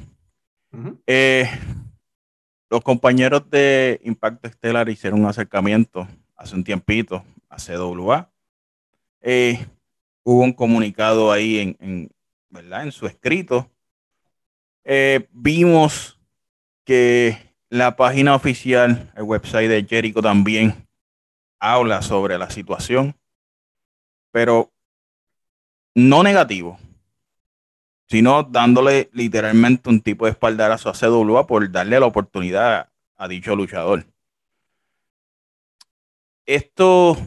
Eh, 1.08 1.50
los 2.70 2.82
compañeros 2.82 3.50
de 3.50 4.02
Impacto 4.04 4.48
Estelar 4.48 4.90
hicieron 4.90 5.22
un 5.22 5.28
acercamiento 5.28 6.08
hace 6.36 6.56
un 6.56 6.64
tiempito 6.64 7.24
a 7.50 7.58
CWA. 7.58 8.30
Eh, 9.22 9.66
hubo 10.25 10.41
un 10.41 10.53
comunicado 10.53 11.32
ahí 11.32 11.75
en, 11.79 12.12
¿verdad? 12.50 12.84
en 12.84 12.91
su 12.91 13.05
escrito. 13.05 13.72
Eh, 14.84 15.29
vimos 15.32 16.20
que 16.83 17.38
la 17.70 17.96
página 17.96 18.35
oficial, 18.35 19.11
el 19.16 19.24
website 19.24 19.70
de 19.70 19.85
Jericho 19.88 20.22
también 20.22 20.88
habla 21.59 22.01
sobre 22.01 22.38
la 22.38 22.50
situación, 22.50 23.16
pero 24.31 24.74
no 25.94 26.24
negativo, 26.24 26.79
sino 28.07 28.44
dándole 28.44 29.09
literalmente 29.14 29.90
un 29.90 30.01
tipo 30.01 30.25
de 30.25 30.31
espaldarazo 30.31 30.90
a 30.90 30.94
CWA 30.94 31.46
por 31.46 31.72
darle 31.72 32.00
la 32.00 32.05
oportunidad 32.07 32.90
a 33.16 33.27
dicho 33.27 33.55
luchador. 33.55 34.05
Esto, 36.48 37.18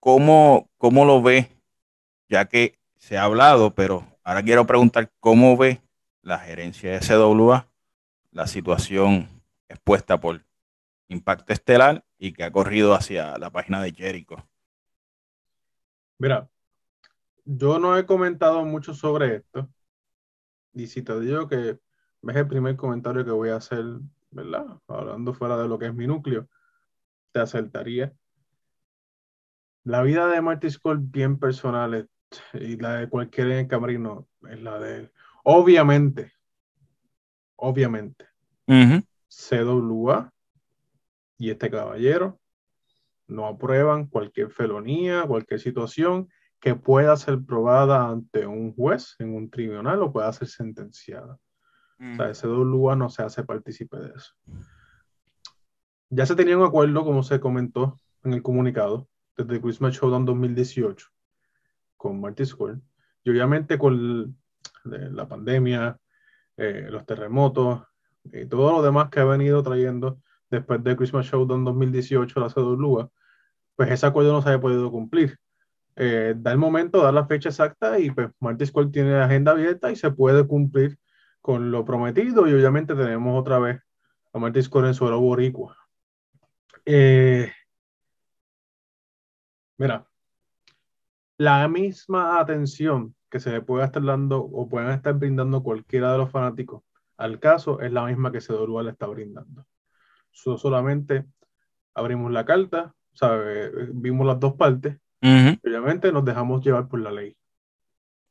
¿cómo, 0.00 0.70
cómo 0.78 1.04
lo 1.04 1.22
ve? 1.22 1.57
Ya 2.28 2.46
que 2.46 2.78
se 2.96 3.16
ha 3.16 3.24
hablado, 3.24 3.74
pero 3.74 4.06
ahora 4.22 4.42
quiero 4.42 4.66
preguntar 4.66 5.10
cómo 5.20 5.56
ve 5.56 5.80
la 6.22 6.38
gerencia 6.38 6.92
de 6.92 7.00
CWA 7.00 7.68
la 8.32 8.46
situación 8.46 9.28
expuesta 9.68 10.20
por 10.20 10.44
Impacto 11.08 11.52
Estelar 11.52 12.04
y 12.18 12.32
que 12.32 12.44
ha 12.44 12.52
corrido 12.52 12.94
hacia 12.94 13.38
la 13.38 13.50
página 13.50 13.82
de 13.82 13.92
Jericho. 13.92 14.36
Mira, 16.18 16.48
yo 17.44 17.78
no 17.78 17.96
he 17.96 18.04
comentado 18.04 18.64
mucho 18.64 18.92
sobre 18.92 19.36
esto. 19.36 19.68
Y 20.74 20.86
si 20.86 21.02
te 21.02 21.18
digo 21.20 21.48
que 21.48 21.70
es 21.70 22.36
el 22.36 22.46
primer 22.46 22.76
comentario 22.76 23.24
que 23.24 23.30
voy 23.30 23.48
a 23.50 23.56
hacer, 23.56 23.84
¿verdad? 24.30 24.66
Hablando 24.86 25.32
fuera 25.32 25.56
de 25.56 25.68
lo 25.68 25.78
que 25.78 25.86
es 25.86 25.94
mi 25.94 26.06
núcleo, 26.06 26.48
te 27.32 27.40
acertaría. 27.40 28.12
La 29.84 30.02
vida 30.02 30.26
de 30.28 30.42
Marty 30.42 30.70
Scott 30.70 30.98
bien 31.00 31.38
personal 31.38 32.08
y 32.54 32.76
la 32.76 32.96
de 32.96 33.08
cualquier 33.08 33.48
en 33.48 33.58
el 33.58 33.68
camerino 33.68 34.28
es 34.48 34.60
la 34.62 34.78
de 34.78 34.96
él. 34.96 35.12
Obviamente, 35.44 36.32
obviamente, 37.56 38.26
CWA 39.28 40.32
y 41.38 41.50
este 41.50 41.70
caballero 41.70 42.38
no 43.26 43.46
aprueban 43.46 44.06
cualquier 44.06 44.50
felonía, 44.50 45.24
cualquier 45.26 45.60
situación 45.60 46.28
que 46.60 46.74
pueda 46.74 47.16
ser 47.16 47.44
probada 47.44 48.08
ante 48.08 48.46
un 48.46 48.74
juez 48.74 49.14
en 49.18 49.34
un 49.34 49.50
tribunal 49.50 50.02
o 50.02 50.12
pueda 50.12 50.32
ser 50.32 50.48
sentenciada. 50.48 51.38
O 52.00 52.14
sea, 52.16 52.32
CWA 52.32 52.94
no 52.94 53.08
se 53.08 53.22
hace 53.22 53.42
partícipe 53.42 53.96
de 53.98 54.12
eso. 54.14 54.32
Ya 56.10 56.26
se 56.26 56.36
tenía 56.36 56.56
un 56.56 56.64
acuerdo, 56.64 57.04
como 57.04 57.22
se 57.22 57.40
comentó 57.40 57.98
en 58.22 58.34
el 58.34 58.42
comunicado, 58.42 59.08
desde 59.36 59.60
Christmas 59.60 59.94
Showdown 59.94 60.24
2018 60.24 61.08
con 61.98 62.18
Marty 62.20 62.46
School. 62.46 62.80
Y 63.22 63.30
obviamente 63.30 63.76
con 63.76 64.38
la 64.84 65.28
pandemia, 65.28 65.98
eh, 66.56 66.86
los 66.90 67.04
terremotos 67.04 67.82
y 68.24 68.46
todo 68.46 68.72
lo 68.72 68.82
demás 68.82 69.10
que 69.10 69.20
ha 69.20 69.24
venido 69.24 69.62
trayendo 69.62 70.18
después 70.50 70.82
de 70.82 70.96
Christmas 70.96 71.26
Showdown 71.26 71.64
2018 71.64 72.40
la 72.40 72.48
CWA, 72.48 73.10
pues 73.76 73.90
ese 73.90 74.06
acuerdo 74.06 74.32
no 74.32 74.42
se 74.42 74.50
ha 74.50 74.60
podido 74.60 74.90
cumplir. 74.90 75.38
Eh, 75.96 76.34
da 76.36 76.52
el 76.52 76.58
momento, 76.58 77.02
da 77.02 77.12
la 77.12 77.26
fecha 77.26 77.48
exacta 77.48 77.98
y 77.98 78.10
pues 78.10 78.30
Marty 78.40 78.66
School 78.66 78.90
tiene 78.90 79.12
la 79.12 79.24
agenda 79.26 79.52
abierta 79.52 79.90
y 79.90 79.96
se 79.96 80.10
puede 80.10 80.46
cumplir 80.46 80.98
con 81.40 81.70
lo 81.70 81.84
prometido 81.84 82.46
y 82.46 82.54
obviamente 82.54 82.94
tenemos 82.94 83.38
otra 83.38 83.58
vez 83.58 83.80
a 84.32 84.38
Marty 84.38 84.62
School 84.62 84.86
en 84.86 84.94
suelo 84.94 85.20
boricua. 85.20 85.76
Eh, 86.84 87.52
mira, 89.76 90.06
la 91.38 91.66
misma 91.68 92.38
atención 92.40 93.14
que 93.30 93.40
se 93.40 93.50
le 93.50 93.62
pueda 93.62 93.86
estar 93.86 94.04
dando 94.04 94.40
o 94.40 94.68
puedan 94.68 94.90
estar 94.90 95.14
brindando 95.14 95.62
cualquiera 95.62 96.12
de 96.12 96.18
los 96.18 96.30
fanáticos 96.30 96.82
al 97.18 97.40
caso 97.40 97.80
es 97.80 97.92
la 97.92 98.06
misma 98.06 98.32
que 98.32 98.40
Cedorúa 98.40 98.82
le 98.82 98.92
está 98.92 99.06
brindando. 99.06 99.66
solamente 100.30 101.26
abrimos 101.94 102.30
la 102.32 102.44
carta, 102.44 102.94
¿sabe? 103.12 103.70
vimos 103.92 104.26
las 104.26 104.38
dos 104.38 104.54
partes, 104.54 104.96
obviamente 105.20 106.12
nos 106.12 106.24
dejamos 106.24 106.64
llevar 106.64 106.88
por 106.88 107.00
la 107.00 107.10
ley. 107.10 107.36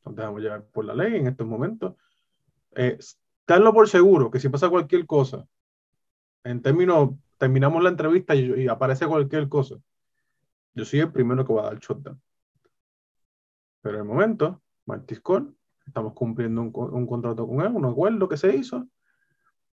Nos 0.05 0.15
dejamos 0.15 0.41
llevar 0.41 0.63
por 0.67 0.85
la 0.85 0.95
ley 0.95 1.17
en 1.17 1.27
estos 1.27 1.45
momentos. 1.45 1.95
Eh, 2.75 2.97
por 3.45 3.89
seguro 3.89 4.31
que 4.31 4.39
si 4.39 4.47
pasa 4.47 4.69
cualquier 4.69 5.05
cosa, 5.05 5.45
en 6.45 6.61
términos, 6.61 7.09
terminamos 7.37 7.83
la 7.83 7.89
entrevista 7.89 8.35
y, 8.35 8.67
aparece 8.69 9.05
cualquier 9.05 9.49
cosa, 9.49 9.75
yo 10.73 10.85
soy 10.85 11.01
el 11.01 11.11
primero 11.11 11.45
que 11.45 11.53
va 11.53 11.63
a 11.63 11.65
dar 11.65 11.79
shutdown. 11.79 12.21
Pero 13.87 13.99
en 13.99 14.03
el 14.03 14.09
momento, 14.09 14.61
Martiscon, 14.85 15.55
estamos 15.85 16.11
cumpliendo 16.11 16.61
un, 16.61 16.73
un, 16.75 17.07
contrato 17.07 17.47
con 17.47 17.61
él, 17.61 17.71
un 17.73 17.85
acuerdo 17.85 18.27
que 18.27 18.35
se 18.35 18.53
hizo, 18.53 18.85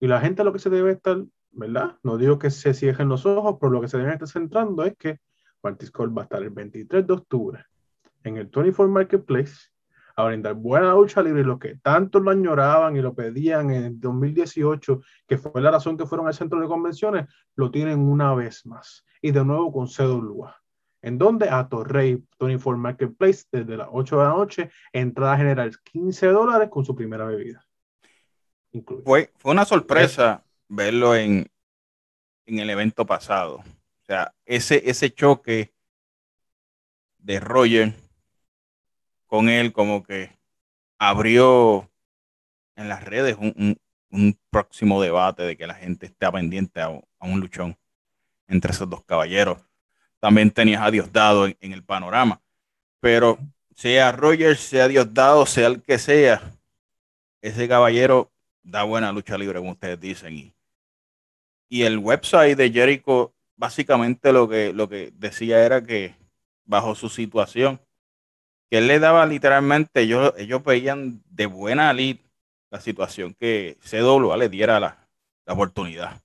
y 0.01 0.07
la 0.07 0.19
gente 0.19 0.43
lo 0.43 0.51
que 0.51 0.59
se 0.59 0.69
debe 0.69 0.91
estar, 0.91 1.23
¿verdad? 1.51 1.97
No 2.03 2.17
digo 2.17 2.37
que 2.37 2.49
se 2.49 2.73
cierren 2.73 3.07
los 3.07 3.25
ojos, 3.25 3.55
pero 3.57 3.71
lo 3.71 3.79
que 3.79 3.87
se 3.87 3.97
debe 3.97 4.11
estar 4.11 4.27
centrando 4.27 4.83
es 4.83 4.97
que 4.97 5.21
Martiscon 5.63 6.13
va 6.13 6.23
a 6.23 6.25
estar 6.25 6.43
el 6.43 6.49
23 6.49 7.07
de 7.07 7.13
octubre 7.13 7.65
en 8.25 8.35
el 8.35 8.47
24 8.47 8.91
Marketplace 8.91 9.69
a 10.17 10.25
brindar 10.25 10.55
buena 10.55 10.91
lucha 10.91 11.23
libre, 11.23 11.45
lo 11.45 11.57
que 11.57 11.77
tanto 11.77 12.19
lo 12.19 12.31
añoraban 12.31 12.97
y 12.97 13.01
lo 13.01 13.15
pedían 13.15 13.71
en 13.71 13.97
2018, 13.97 14.99
que 15.25 15.37
fue 15.37 15.61
la 15.61 15.71
razón 15.71 15.95
que 15.95 16.05
fueron 16.05 16.27
al 16.27 16.33
centro 16.33 16.59
de 16.59 16.67
convenciones, 16.67 17.29
lo 17.55 17.71
tienen 17.71 17.99
una 17.99 18.35
vez 18.35 18.65
más. 18.65 19.05
Y 19.21 19.31
de 19.31 19.45
nuevo 19.45 19.71
con 19.71 19.87
CWA. 19.87 20.60
¿En 21.01 21.17
dónde? 21.17 21.49
A 21.49 21.67
Torrey, 21.67 22.23
Tony 22.37 22.57
Ford 22.57 22.77
Marketplace, 22.77 23.45
desde 23.51 23.77
las 23.77 23.87
8 23.91 24.17
de 24.17 24.23
la 24.23 24.29
noche, 24.29 24.71
entrada 24.93 25.37
general 25.37 25.71
15 25.83 26.27
dólares 26.27 26.69
con 26.69 26.85
su 26.85 26.95
primera 26.95 27.25
bebida. 27.25 27.65
Fue, 29.03 29.31
fue 29.37 29.51
una 29.51 29.65
sorpresa 29.65 30.45
verlo 30.67 31.15
en, 31.15 31.49
en 32.45 32.59
el 32.59 32.69
evento 32.69 33.05
pasado. 33.05 33.57
O 33.57 34.05
sea, 34.05 34.33
ese, 34.45 34.89
ese 34.89 35.13
choque 35.13 35.73
de 37.17 37.39
Roger 37.39 37.93
con 39.25 39.49
él 39.49 39.71
como 39.71 40.03
que 40.03 40.37
abrió 40.97 41.89
en 42.75 42.89
las 42.89 43.03
redes 43.05 43.37
un, 43.39 43.77
próximo 44.49 45.01
debate 45.01 45.43
de 45.43 45.55
que 45.55 45.65
la 45.65 45.73
gente 45.73 46.07
esté 46.07 46.29
pendiente 46.29 46.81
a, 46.81 46.89
un 46.89 47.39
luchón 47.39 47.77
entre 48.47 48.71
esos 48.71 48.89
dos 48.89 49.05
caballeros. 49.05 49.57
También 50.21 50.51
tenías 50.51 50.81
a 50.81 50.91
Diosdado 50.91 51.47
en, 51.47 51.57
en 51.59 51.73
el 51.73 51.83
panorama. 51.83 52.39
Pero 53.01 53.37
sea 53.75 54.13
Roger, 54.13 54.55
sea 54.55 54.87
Diosdado, 54.87 55.45
sea 55.45 55.67
el 55.67 55.81
que 55.81 55.97
sea, 55.97 56.41
ese 57.41 57.67
caballero 57.67 58.31
da 58.63 58.83
buena 58.83 59.11
lucha 59.11 59.37
libre, 59.37 59.59
como 59.59 59.71
ustedes 59.71 59.99
dicen. 59.99 60.37
Y, 60.37 60.53
y 61.67 61.83
el 61.83 61.97
website 61.97 62.57
de 62.57 62.71
Jericho, 62.71 63.33
básicamente 63.55 64.31
lo 64.31 64.47
que, 64.47 64.73
lo 64.73 64.87
que 64.87 65.11
decía 65.15 65.65
era 65.65 65.83
que 65.83 66.15
bajo 66.65 66.95
su 66.95 67.09
situación, 67.09 67.81
que 68.69 68.77
él 68.77 68.87
le 68.87 68.99
daba 68.99 69.25
literalmente, 69.25 70.01
ellos, 70.01 70.33
ellos 70.37 70.63
veían 70.63 71.21
de 71.29 71.47
buena 71.47 71.91
lid 71.93 72.17
la 72.69 72.79
situación 72.79 73.33
que 73.33 73.77
CWA 73.81 74.37
le 74.37 74.47
diera 74.47 74.79
la, 74.79 75.09
la 75.45 75.53
oportunidad. 75.53 76.21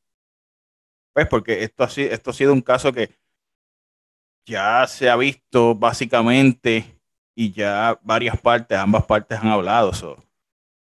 Pues 1.12 1.26
porque 1.26 1.64
esto 1.64 1.82
ha, 1.82 1.86
esto 1.86 2.30
ha 2.30 2.34
sido 2.34 2.52
un 2.52 2.60
caso 2.60 2.92
que 2.92 3.10
ya 4.46 4.86
se 4.86 5.10
ha 5.10 5.16
visto 5.16 5.74
básicamente 5.74 6.98
y 7.34 7.52
ya 7.52 7.98
varias 8.02 8.40
partes, 8.40 8.78
ambas 8.78 9.04
partes 9.04 9.38
han 9.38 9.48
hablado. 9.48 9.92
So, 9.92 10.16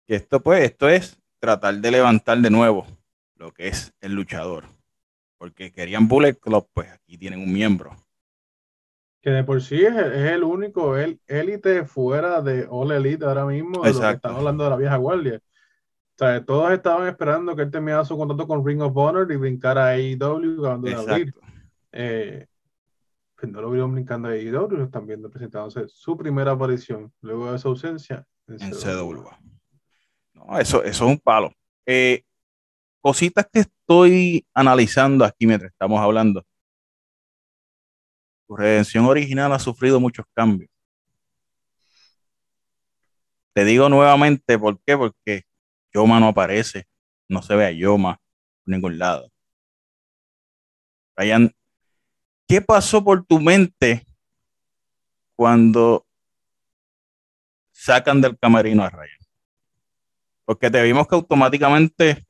esto 0.07 0.39
pues, 0.41 0.63
esto 0.63 0.87
es 0.87 1.17
tratar 1.39 1.75
de 1.75 1.89
levantar 1.91 2.37
de 2.37 2.51
nuevo 2.51 2.85
lo 3.35 3.51
que 3.51 3.69
es 3.69 3.93
el 4.01 4.13
luchador. 4.13 4.65
Porque 5.39 5.71
querían 5.71 6.07
Bullet 6.07 6.35
Club, 6.35 6.67
pues 6.73 6.91
aquí 6.91 7.17
tienen 7.17 7.39
un 7.39 7.51
miembro 7.51 7.95
que 9.27 9.31
de 9.31 9.43
por 9.43 9.61
sí 9.61 9.83
es, 9.83 9.93
el 9.93 10.41
único 10.41 10.95
el 10.95 11.19
élite 11.27 11.83
fuera 11.83 12.41
de 12.41 12.65
All 12.69 12.93
Elite 12.93 13.25
ahora 13.25 13.45
mismo, 13.45 13.83
de 13.83 13.91
lo 13.91 13.99
que 13.99 14.11
estamos 14.11 14.37
hablando 14.37 14.63
de 14.63 14.69
la 14.69 14.77
vieja 14.77 14.95
guardia. 14.95 15.41
O 15.41 16.17
sea, 16.17 16.45
todos 16.45 16.71
estaban 16.71 17.09
esperando 17.09 17.53
que 17.53 17.63
él 17.63 17.69
terminara 17.69 18.05
su 18.05 18.17
contrato 18.17 18.47
con 18.47 18.65
Ring 18.65 18.81
of 18.81 18.95
Honor 18.95 19.29
y 19.29 19.35
brincara 19.35 19.87
a 19.87 19.89
AEW 19.89 20.61
cuando 20.61 20.97
abrir. 20.97 21.33
Eh, 21.91 22.47
pues 23.37 23.51
no 23.51 23.61
lo 23.61 23.69
vieron 23.69 23.93
brincando 23.93 24.27
a 24.27 24.31
AEW, 24.31 24.83
están 24.83 25.05
viendo 25.05 25.29
presentándose 25.29 25.87
su 25.87 26.17
primera 26.17 26.51
aparición 26.51 27.13
luego 27.21 27.51
de 27.51 27.59
su 27.59 27.67
ausencia 27.67 28.25
en, 28.47 28.71
CW. 28.71 29.29
No, 30.33 30.59
eso, 30.59 30.83
eso 30.83 31.05
es 31.05 31.11
un 31.11 31.19
palo. 31.19 31.53
Eh, 31.85 32.23
cositas 32.99 33.47
que 33.51 33.59
estoy 33.59 34.45
analizando 34.53 35.23
aquí 35.23 35.45
mientras 35.45 35.71
estamos 35.71 35.99
hablando. 35.99 36.43
Tu 38.47 38.55
redención 38.55 39.05
original 39.05 39.53
ha 39.53 39.59
sufrido 39.59 39.99
muchos 39.99 40.25
cambios. 40.33 40.71
Te 43.53 43.65
digo 43.65 43.87
nuevamente, 43.89 44.57
¿por 44.57 44.79
qué? 44.83 44.97
Porque 44.97 45.43
Yoma 45.93 46.19
no 46.19 46.29
aparece, 46.29 46.85
no 47.29 47.41
se 47.41 47.55
ve 47.55 47.65
a 47.65 47.71
Yoma 47.71 48.19
por 48.63 48.73
ningún 48.73 48.97
lado. 48.97 49.29
Ryan, 51.15 51.51
¿qué 52.47 52.61
pasó 52.61 53.03
por 53.03 53.25
tu 53.25 53.39
mente 53.39 54.07
cuando 55.35 56.05
sacan 57.71 58.21
del 58.21 58.37
camerino 58.37 58.83
a 58.83 58.89
Ryan? 58.89 59.17
Porque 60.45 60.71
te 60.71 60.81
vimos 60.81 61.07
que 61.07 61.15
automáticamente 61.15 62.25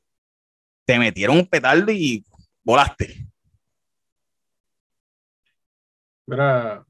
te 0.84 0.98
metieron 0.98 1.38
un 1.38 1.46
petardo 1.46 1.92
y 1.92 2.24
volaste. 2.64 3.28
Mira, 6.26 6.84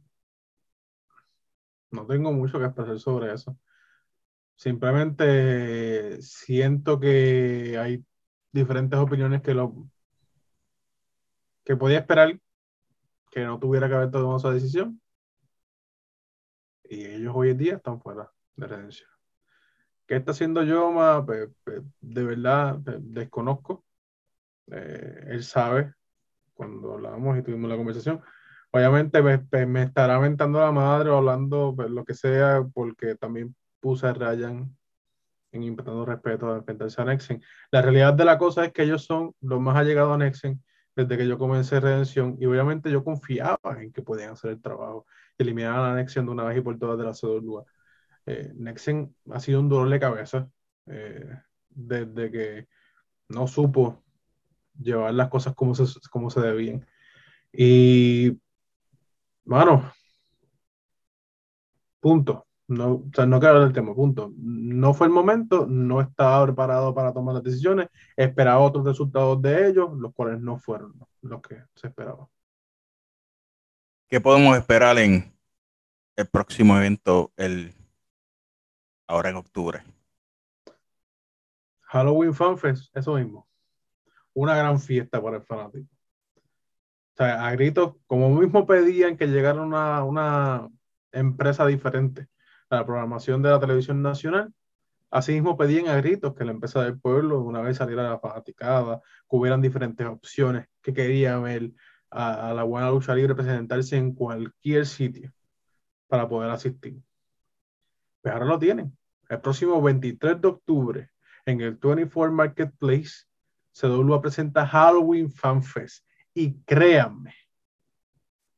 no 1.91 2.07
tengo 2.07 2.33
mucho 2.33 2.59
que 2.59 2.65
expresar 2.65 2.99
sobre 2.99 3.33
eso. 3.35 3.57
Simplemente 4.57 6.21
siento 6.23 6.99
que 6.99 7.79
hay 7.79 8.05
diferentes 8.51 8.99
opiniones 8.99 9.43
que 9.43 9.55
lo 9.55 9.87
que 11.65 11.77
podía 11.77 11.99
esperar 11.99 12.41
que 13.31 13.45
no 13.45 13.59
tuviera 13.59 13.89
que 13.89 13.95
haber 13.95 14.11
tomado 14.11 14.37
esa 14.37 14.51
decisión. 14.51 15.01
Y 16.85 17.05
ellos 17.05 17.33
hoy 17.37 17.51
en 17.51 17.59
día 17.59 17.77
están 17.77 18.01
fuera 18.01 18.31
de 18.57 18.67
redención. 18.67 19.11
¿Qué 20.07 20.17
está 20.17 20.33
haciendo 20.33 20.63
Yoma? 20.63 21.25
Pues, 21.25 21.51
pues, 21.65 21.83
de 22.01 22.25
verdad 22.25 22.79
pues, 22.83 22.97
desconozco. 23.01 23.85
Eh, 24.71 25.27
él 25.29 25.45
sabe 25.45 25.95
cuando 26.55 26.95
hablábamos 26.95 27.39
y 27.39 27.43
tuvimos 27.43 27.71
la 27.71 27.77
conversación 27.77 28.23
Obviamente 28.71 29.23
me, 29.23 29.83
estará 29.83 30.17
aventando 30.17 30.61
la 30.61 30.73
madre 30.73 31.09
o 31.09 31.17
hablando 31.17 31.73
pues, 31.75 31.91
lo 31.91 32.05
que 32.05 32.15
sea, 32.15 32.67
porque 32.75 33.15
también 33.15 33.55
puse 33.81 34.07
a 34.07 34.13
Ryan 34.13 34.77
en 35.53 35.63
inventando 35.63 36.05
respeto 36.05 36.53
a 36.53 36.59
enfrentarse 36.59 37.01
a 37.01 37.07
Nexen. 37.07 37.43
La 37.71 37.81
realidad 37.81 38.13
de 38.13 38.27
la 38.27 38.37
cosa 38.37 38.67
es 38.67 38.73
que 38.73 38.83
ellos 38.83 39.05
son 39.05 39.35
los 39.41 39.61
más 39.61 39.77
allegados 39.77 40.15
a 40.15 40.19
Nexen 40.19 40.63
desde 41.05 41.17
que 41.17 41.29
yo 41.29 41.39
comencé 41.39 41.81
Redención 41.81 42.37
y 42.41 42.47
obviamente 42.47 42.91
yo 42.91 43.05
confiaba 43.05 43.81
en 43.81 43.93
que 43.93 44.03
podían 44.03 44.33
hacer 44.33 44.51
el 44.53 44.61
trabajo 44.61 45.07
y 45.39 45.43
eliminar 45.45 45.79
a 45.79 45.95
Nexen 45.95 46.27
de 46.27 46.33
una 46.33 46.45
vez 46.45 46.59
y 46.59 46.61
por 46.61 46.79
todas 46.79 46.99
de 46.99 47.05
la 47.05 47.13
CWA. 47.13 47.65
Eh, 48.27 48.53
Nexen 48.57 49.15
ha 49.31 49.41
sido 49.41 49.61
un 49.61 49.69
dolor 49.69 49.89
de 49.91 50.01
cabeza 50.01 50.51
eh, 50.87 51.39
desde 51.71 52.31
que 52.33 52.69
no 53.29 53.47
supo 53.47 54.03
llevar 54.81 55.15
las 55.15 55.29
cosas 55.29 55.55
como 55.55 55.75
se, 55.75 55.85
como 56.11 56.31
se 56.31 56.41
debían. 56.41 56.87
Y 57.53 58.39
Mano, 59.49 59.91
punto. 62.01 62.48
No, 62.69 62.95
o 62.95 63.11
sea, 63.15 63.27
no 63.27 63.37
hablar 63.37 63.61
del 63.61 63.73
tema, 63.73 63.95
punto. 63.95 64.33
No 64.37 64.93
fue 64.95 65.07
el 65.07 65.13
momento, 65.13 65.67
no 65.67 66.01
estaba 66.01 66.45
preparado 66.45 66.95
para 66.95 67.13
tomar 67.13 67.35
las 67.35 67.43
decisiones, 67.43 67.89
esperaba 68.17 68.61
otros 68.61 68.85
resultados 68.85 69.41
de 69.41 69.69
ellos, 69.69 69.91
los 69.97 70.13
cuales 70.15 70.41
no 70.41 70.59
fueron 70.59 70.95
los 71.23 71.41
que 71.41 71.63
se 71.75 71.87
esperaba. 71.87 72.29
¿Qué 74.09 74.21
podemos 74.21 74.57
esperar 74.57 74.99
en 74.99 75.35
el 76.17 76.27
próximo 76.29 76.77
evento, 76.77 77.33
el 77.37 77.75
ahora 79.07 79.31
en 79.31 79.37
octubre? 79.37 79.83
Halloween 81.83 82.35
Fanfest, 82.35 82.95
eso 82.95 83.15
mismo. 83.15 83.49
Una 84.35 84.55
gran 84.55 84.79
fiesta 84.79 85.23
para 85.23 85.39
el 85.39 85.43
fanático 85.43 85.99
sea, 87.19 87.47
a 87.47 87.53
gritos, 87.53 87.97
como 88.07 88.31
mismo 88.31 88.67
pedían 88.67 89.17
que 89.17 89.27
llegara 89.27 89.61
una, 89.61 90.05
una 90.05 90.69
empresa 91.13 91.67
diferente 91.67 92.29
a 92.71 92.77
la 92.77 92.87
programación 92.87 93.43
de 93.43 93.51
la 93.51 93.61
televisión 93.61 94.03
nacional, 94.03 94.53
así 95.11 95.33
mismo 95.33 95.57
pedían 95.57 95.89
a 95.89 95.97
gritos 95.97 96.35
que 96.35 96.45
la 96.45 96.53
empresa 96.53 96.83
del 96.83 96.99
pueblo, 96.99 97.41
una 97.41 97.61
vez 97.61 97.79
saliera 97.79 98.09
la 98.09 98.19
fanaticada, 98.19 99.01
que 99.29 99.37
hubieran 99.37 99.61
diferentes 99.61 100.07
opciones, 100.07 100.67
que 100.83 100.93
querían 100.93 101.43
ver 101.43 101.71
a, 102.11 102.53
la 102.55 102.63
buena 102.63 102.91
lucha 102.91 103.15
libre 103.15 103.35
presentarse 103.35 103.97
en 103.97 104.15
cualquier 104.15 104.87
sitio 104.87 105.33
para 106.07 106.29
poder 106.29 106.51
asistir. 106.51 107.03
Pues 108.23 108.35
ahora 108.35 108.47
lo 108.47 108.59
tienen. 108.59 108.97
El 109.29 109.41
próximo 109.41 109.81
23 109.81 110.41
de 110.41 110.49
octubre, 110.49 111.11
en 111.45 111.61
el 111.61 111.75
24 111.77 112.33
Marketplace, 112.33 113.27
CW 113.73 114.21
presenta 114.21 114.67
Halloween 114.67 115.31
Fan 115.31 115.63
Fest 115.63 116.05
y 116.35 116.61
créanme 116.63 117.35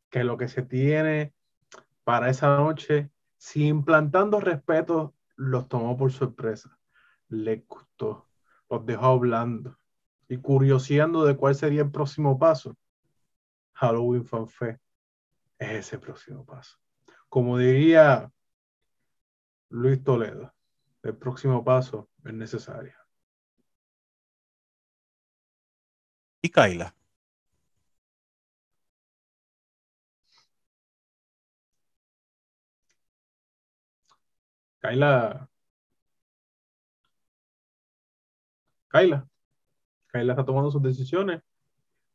que 0.08 0.24
lo 0.24 0.36
que 0.36 0.48
se 0.48 0.62
tiene 0.62 1.34
para 2.04 2.30
esa 2.30 2.56
noche, 2.56 3.10
si 3.40 3.68
implantando 3.68 4.38
respeto, 4.38 5.14
los 5.35 5.66
tomó 5.66 5.96
por 5.96 6.12
sorpresa. 6.12 6.79
Les 7.31 7.66
gustó, 7.66 8.29
los 8.68 8.85
dejó 8.85 9.07
hablando 9.07 9.79
y 10.29 10.37
curioseando 10.37 11.24
de 11.24 11.38
cuál 11.38 11.55
sería 11.55 11.81
el 11.81 11.90
próximo 11.90 12.38
paso. 12.38 12.76
Halloween 13.72 14.26
Fanfe 14.26 14.79
es 15.59 15.70
ese 15.70 15.98
próximo 15.98 16.44
paso. 16.44 16.76
Como 17.31 17.57
diría 17.57 18.31
Luis 19.70 20.05
Toledo, 20.05 20.53
el 21.03 21.16
próximo 21.16 21.64
paso 21.64 22.11
es 22.22 22.35
necesario. 22.35 22.94
¿Y 26.42 26.50
Kaila? 26.50 26.94
Kaila. 34.80 35.48
Kaila. 38.88 39.28
Kaila 40.08 40.32
está 40.32 40.44
tomando 40.44 40.70
sus 40.70 40.82
decisiones. 40.82 41.42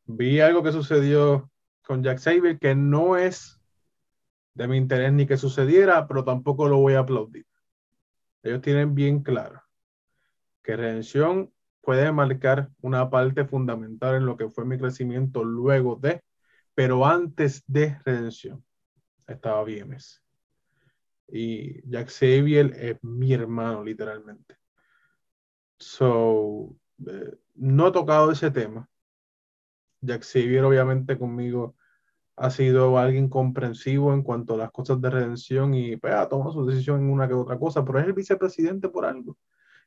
Vi 0.05 0.39
algo 0.41 0.63
que 0.63 0.71
sucedió 0.71 1.49
con 1.83 2.03
Jack 2.03 2.19
Saber 2.19 2.59
que 2.59 2.75
no 2.75 3.17
es 3.17 3.59
de 4.53 4.67
mi 4.67 4.77
interés 4.77 5.13
ni 5.13 5.25
que 5.25 5.37
sucediera, 5.37 6.07
pero 6.07 6.23
tampoco 6.23 6.67
lo 6.67 6.77
voy 6.77 6.93
a 6.93 6.99
aplaudir. 6.99 7.45
Ellos 8.43 8.61
tienen 8.61 8.95
bien 8.95 9.21
claro 9.21 9.61
que 10.63 10.75
redención 10.75 11.53
puede 11.81 12.11
marcar 12.11 12.69
una 12.81 13.09
parte 13.09 13.45
fundamental 13.45 14.15
en 14.15 14.25
lo 14.25 14.37
que 14.37 14.49
fue 14.49 14.65
mi 14.65 14.77
crecimiento 14.77 15.43
luego 15.43 15.95
de, 15.95 16.23
pero 16.73 17.05
antes 17.05 17.63
de 17.67 17.99
redención 18.03 18.63
estaba 19.27 19.63
BMS. 19.63 20.24
Y 21.27 21.81
Jack 21.89 22.09
Xavier 22.09 22.73
es 22.77 23.03
mi 23.03 23.33
hermano, 23.33 23.83
literalmente. 23.83 24.57
So, 25.79 26.75
eh, 27.07 27.35
no 27.55 27.87
he 27.87 27.91
tocado 27.91 28.31
ese 28.31 28.51
tema. 28.51 28.89
Jack 30.01 30.23
Xavier, 30.23 30.63
obviamente, 30.63 31.17
conmigo 31.17 31.75
ha 32.37 32.49
sido 32.49 32.97
alguien 32.97 33.29
comprensivo 33.29 34.13
en 34.13 34.21
cuanto 34.21 34.55
a 34.55 34.57
las 34.57 34.71
cosas 34.71 34.99
de 35.01 35.09
redención 35.09 35.73
y 35.73 35.95
pues, 35.97 36.13
ha 36.13 36.27
tomado 36.27 36.51
su 36.51 36.65
decisión 36.65 37.01
en 37.01 37.09
una 37.09 37.27
que 37.27 37.33
otra 37.33 37.57
cosa, 37.57 37.83
pero 37.85 37.99
es 37.99 38.05
el 38.05 38.13
vicepresidente 38.13 38.89
por 38.89 39.05
algo 39.05 39.37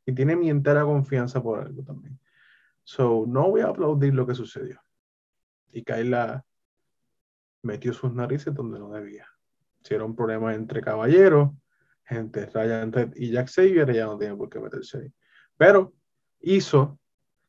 y 0.07 0.15
tiene 0.15 0.37
mi 0.37 0.49
entera 0.49 0.85
confianza 0.85 1.43
por 1.43 1.61
algo 1.61 1.83
también. 1.83 2.19
So, 2.83 3.27
no 3.29 3.51
voy 3.51 3.61
a 3.61 3.69
aplaudir 3.69 4.15
lo 4.15 4.27
que 4.27 4.35
sucedió. 4.35 4.81
Y 5.71 5.85
Kayla 5.85 6.47
metió 7.63 7.93
sus 7.93 8.15
narices 8.15 8.55
donde 8.55 8.79
no 8.79 8.91
debía. 8.91 9.27
Si 9.89 9.95
era 9.95 10.05
un 10.05 10.15
problema 10.15 10.55
entre 10.55 10.83
caballeros, 10.83 11.49
gente, 12.05 12.45
Ryan 12.45 12.93
Red 12.93 13.13
y 13.17 13.31
Jack 13.31 13.49
Xavier, 13.49 13.89
ella 13.89 14.05
no 14.05 14.19
tiene 14.19 14.37
por 14.37 14.51
qué 14.51 14.61
meterse 14.61 14.99
ahí. 14.99 15.13
Pero 15.57 15.95
hizo 16.41 17.01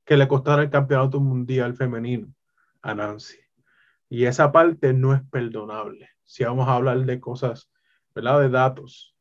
que 0.06 0.16
le 0.16 0.26
costara 0.26 0.62
el 0.62 0.70
campeonato 0.70 1.20
mundial 1.20 1.76
femenino 1.76 2.34
a 2.82 2.96
Nancy. 2.96 3.40
Y 4.08 4.24
esa 4.24 4.54
parte 4.54 4.94
no 4.94 5.14
es 5.14 5.22
perdonable. 5.30 6.12
Si 6.24 6.46
vamos 6.46 6.70
a 6.70 6.76
hablar 6.76 7.00
de 7.06 7.20
cosas, 7.20 7.70
¿verdad? 8.16 8.40
De 8.40 8.50
datos. 8.50 9.18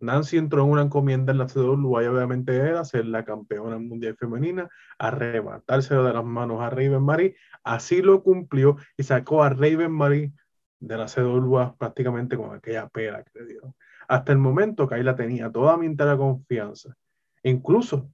Nancy 0.00 0.36
entró 0.36 0.64
en 0.64 0.72
una 0.72 0.82
encomienda 0.82 1.32
en 1.32 1.38
la 1.38 1.46
CWA 1.46 2.04
y 2.04 2.06
obviamente 2.06 2.54
era 2.54 2.84
ser 2.84 3.06
la 3.06 3.24
campeona 3.24 3.78
mundial 3.78 4.14
femenina, 4.18 4.68
arrebatárselo 4.98 6.04
de 6.04 6.12
las 6.12 6.24
manos 6.24 6.60
a 6.60 6.68
Raven 6.68 7.02
Marie. 7.02 7.34
Así 7.64 8.02
lo 8.02 8.22
cumplió 8.22 8.76
y 8.98 9.04
sacó 9.04 9.42
a 9.42 9.48
Raven 9.48 9.92
Marie 9.92 10.34
de 10.82 10.96
la 10.96 11.06
CWA 11.06 11.76
prácticamente 11.76 12.36
con 12.36 12.54
aquella 12.54 12.88
pera 12.88 13.22
que 13.22 13.38
le 13.38 13.46
dieron. 13.46 13.74
Hasta 14.08 14.32
el 14.32 14.38
momento, 14.38 14.88
Kayla 14.88 15.14
tenía 15.14 15.50
toda 15.50 15.76
mi 15.76 15.86
entera 15.86 16.16
confianza. 16.16 16.96
Incluso 17.44 18.10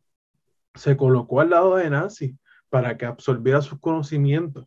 se 0.75 0.97
colocó 0.97 1.41
al 1.41 1.51
lado 1.51 1.77
de 1.77 1.89
Nancy 1.89 2.39
para 2.69 2.99
que 2.99 3.07
absorbiera 3.07 3.63
sus 3.63 3.81
conocimientos. 3.81 4.67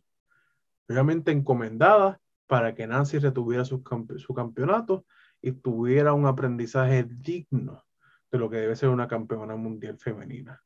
Obviamente 0.88 1.30
encomendada 1.30 2.20
para 2.48 2.74
que 2.74 2.88
Nancy 2.88 3.18
retuviera 3.18 3.64
su, 3.64 3.82
su 4.16 4.34
campeonato 4.34 5.06
y 5.40 5.52
tuviera 5.52 6.12
un 6.12 6.26
aprendizaje 6.26 7.04
digno 7.04 7.84
de 8.32 8.38
lo 8.38 8.50
que 8.50 8.56
debe 8.56 8.74
ser 8.74 8.88
una 8.88 9.06
campeona 9.06 9.54
mundial 9.54 9.96
femenina. 9.98 10.60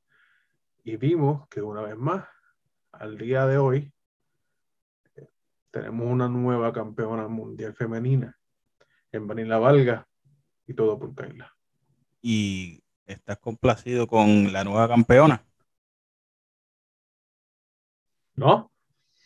Y 0.85 0.97
vimos 0.97 1.47
que 1.49 1.61
una 1.61 1.83
vez 1.83 1.97
más, 1.97 2.25
al 2.93 3.19
día 3.19 3.47
de 3.47 3.59
hoy, 3.59 3.93
tenemos 5.77 6.07
una 6.11 6.27
nueva 6.27 6.73
campeona 6.73 7.29
mundial 7.29 7.75
femenina 7.75 8.35
en 9.13 9.27
Vanilla 9.27 9.59
Valga 9.59 10.09
y 10.67 10.73
todo 10.73 10.99
por 10.99 11.15
Kayla. 11.15 11.55
¿Y 12.23 12.83
estás 13.05 13.39
complacido 13.39 14.07
con 14.07 14.55
la 14.55 14.65
nueva 14.65 14.89
campeona? 14.89 15.45
No, 18.37 18.73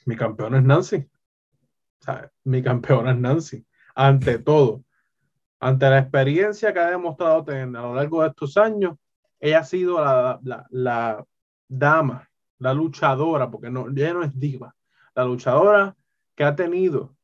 mi 0.06 0.16
campeona 0.16 0.58
es 0.58 0.64
Nancy. 0.64 1.08
mi 2.42 2.64
campeona 2.64 3.12
es 3.12 3.18
Nancy. 3.18 3.64
Ante 3.94 4.40
todo, 4.40 4.82
ante 5.60 5.88
la 5.88 6.00
experiencia 6.00 6.72
que 6.72 6.80
ha 6.80 6.90
demostrado 6.90 7.44
tener 7.44 7.76
a 7.76 7.82
lo 7.82 7.94
largo 7.94 8.22
de 8.22 8.28
estos 8.30 8.56
años, 8.56 8.96
ella 9.38 9.60
ha 9.60 9.64
sido 9.64 10.02
la, 10.04 10.66
la 10.70 11.24
dama, 11.68 12.28
la 12.58 12.74
luchadora, 12.74 13.48
porque 13.48 13.70
no, 13.70 13.88
ella 13.88 14.14
no 14.14 14.24
es 14.24 14.36
diva, 14.38 14.74
la 15.14 15.24
luchadora 15.24 15.96
que 16.40 16.44
ha 16.44 16.56
tenido 16.56 17.14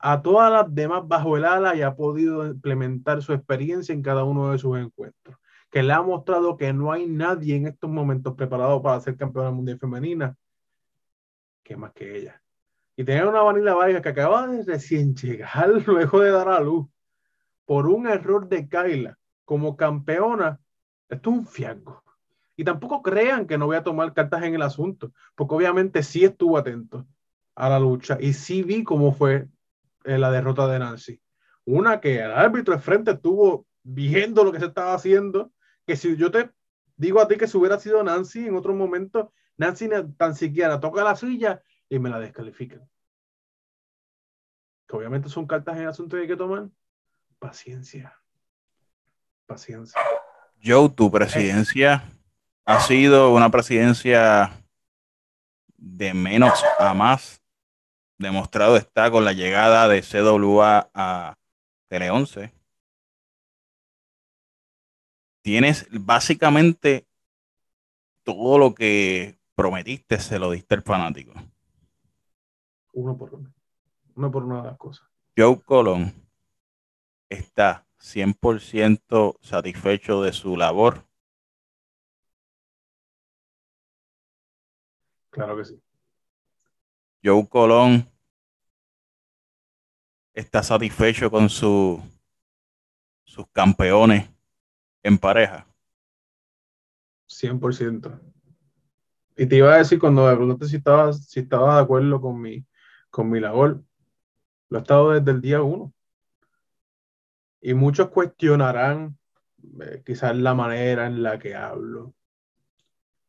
a 0.00 0.20
todas 0.20 0.50
las 0.50 0.74
demás 0.74 1.06
bajo 1.06 1.36
el 1.36 1.44
ala 1.44 1.76
y 1.76 1.82
ha 1.82 1.94
podido 1.94 2.44
implementar 2.44 3.22
su 3.22 3.32
experiencia 3.32 3.92
en 3.92 4.02
cada 4.02 4.24
uno 4.24 4.50
de 4.50 4.58
sus 4.58 4.76
encuentros, 4.76 5.36
que 5.70 5.80
le 5.84 5.92
ha 5.92 6.02
mostrado 6.02 6.56
que 6.56 6.72
no 6.72 6.90
hay 6.90 7.06
nadie 7.06 7.54
en 7.54 7.68
estos 7.68 7.88
momentos 7.88 8.34
preparado 8.34 8.82
para 8.82 8.98
ser 8.98 9.16
campeona 9.16 9.52
mundial 9.52 9.78
femenina 9.78 10.36
que 11.62 11.76
más 11.76 11.92
que 11.92 12.16
ella. 12.18 12.42
Y 12.96 13.04
tener 13.04 13.28
una 13.28 13.42
Vanilla 13.42 13.74
Vargas 13.74 14.02
que 14.02 14.08
acaba 14.08 14.48
de 14.48 14.64
recién 14.64 15.14
llegar 15.14 15.68
luego 15.86 16.18
de 16.18 16.32
dar 16.32 16.48
a 16.48 16.58
luz 16.58 16.88
por 17.64 17.86
un 17.86 18.08
error 18.08 18.48
de 18.48 18.68
Kyla 18.68 19.16
como 19.44 19.76
campeona, 19.76 20.58
esto 21.08 21.30
es 21.30 21.36
un 21.36 21.46
fiasco. 21.46 22.02
Y 22.56 22.64
tampoco 22.64 23.02
crean 23.02 23.46
que 23.46 23.56
no 23.56 23.66
voy 23.66 23.76
a 23.76 23.84
tomar 23.84 24.12
cartas 24.14 24.42
en 24.42 24.56
el 24.56 24.62
asunto, 24.62 25.12
porque 25.36 25.54
obviamente 25.54 26.02
sí 26.02 26.24
estuvo 26.24 26.58
atento 26.58 27.06
a 27.54 27.68
la 27.68 27.78
lucha 27.78 28.18
y 28.20 28.32
sí 28.32 28.62
vi 28.62 28.82
cómo 28.84 29.12
fue 29.12 29.48
eh, 30.04 30.18
la 30.18 30.30
derrota 30.30 30.66
de 30.66 30.78
Nancy. 30.78 31.20
Una 31.64 32.00
que 32.00 32.16
el 32.16 32.32
árbitro 32.32 32.74
de 32.74 32.80
frente 32.80 33.12
estuvo 33.12 33.66
viendo 33.82 34.44
lo 34.44 34.52
que 34.52 34.60
se 34.60 34.66
estaba 34.66 34.94
haciendo, 34.94 35.52
que 35.86 35.96
si 35.96 36.16
yo 36.16 36.30
te 36.30 36.50
digo 36.96 37.20
a 37.20 37.28
ti 37.28 37.36
que 37.36 37.46
si 37.46 37.56
hubiera 37.56 37.78
sido 37.78 38.02
Nancy 38.02 38.46
en 38.46 38.56
otro 38.56 38.74
momento, 38.74 39.32
Nancy 39.56 39.88
tan 40.16 40.34
siquiera 40.34 40.80
toca 40.80 41.04
la 41.04 41.16
silla 41.16 41.62
y 41.88 41.98
me 41.98 42.10
la 42.10 42.18
descalifican. 42.18 42.88
Que 44.86 44.96
obviamente 44.96 45.28
son 45.28 45.46
cartas 45.46 45.76
en 45.78 45.86
asunto 45.86 46.16
que 46.16 46.22
hay 46.22 46.28
que 46.28 46.36
tomar. 46.36 46.68
Paciencia. 47.38 48.14
Paciencia. 49.46 50.00
Joe, 50.62 50.88
tu 50.88 51.10
presidencia 51.10 52.04
ha 52.64 52.80
sido 52.80 53.34
una 53.34 53.50
presidencia 53.50 54.50
de 55.76 56.14
menos 56.14 56.64
a 56.78 56.94
más. 56.94 57.43
Demostrado 58.18 58.76
está 58.76 59.10
con 59.10 59.24
la 59.24 59.32
llegada 59.32 59.88
de 59.88 60.02
CWA 60.02 60.90
a 60.94 61.36
Tele 61.88 62.10
11. 62.10 62.52
Tienes 65.42 65.86
básicamente 65.90 67.06
todo 68.22 68.58
lo 68.58 68.74
que 68.74 69.38
prometiste, 69.54 70.18
se 70.18 70.38
lo 70.38 70.50
diste 70.50 70.74
al 70.76 70.82
fanático. 70.82 71.32
Uno 72.92 73.16
por 73.16 73.34
uno. 73.34 73.52
Uno 74.14 74.30
por 74.30 74.44
una 74.44 74.62
de 74.62 74.68
las 74.68 74.78
cosas. 74.78 75.06
Joe 75.36 75.60
Colón 75.62 76.14
está 77.28 77.86
100% 77.98 79.38
satisfecho 79.40 80.22
de 80.22 80.32
su 80.32 80.56
labor. 80.56 81.04
Claro 85.30 85.56
que 85.56 85.64
sí. 85.64 85.83
Joe 87.24 87.48
Colón 87.48 88.06
está 90.34 90.62
satisfecho 90.62 91.30
con 91.30 91.48
su, 91.48 91.98
sus 93.24 93.46
campeones 93.50 94.28
en 95.02 95.16
pareja. 95.16 95.66
100%. 97.26 98.20
Y 99.38 99.46
te 99.46 99.56
iba 99.56 99.72
a 99.72 99.78
decir 99.78 99.98
cuando 99.98 100.26
me 100.26 100.36
preguntaste 100.36 100.68
si 100.68 100.76
estaba, 100.76 101.12
si 101.14 101.40
de 101.40 101.56
acuerdo 101.56 102.20
con 102.20 102.38
mi, 102.38 102.66
con 103.08 103.30
mi 103.30 103.40
labor, 103.40 103.82
lo 104.68 104.78
he 104.78 104.82
estado 104.82 105.12
desde 105.12 105.30
el 105.30 105.40
día 105.40 105.62
uno. 105.62 105.94
Y 107.62 107.72
muchos 107.72 108.10
cuestionarán 108.10 109.16
eh, 109.80 110.02
quizás 110.04 110.36
la 110.36 110.52
manera 110.52 111.06
en 111.06 111.22
la 111.22 111.38
que 111.38 111.54
hablo, 111.54 112.14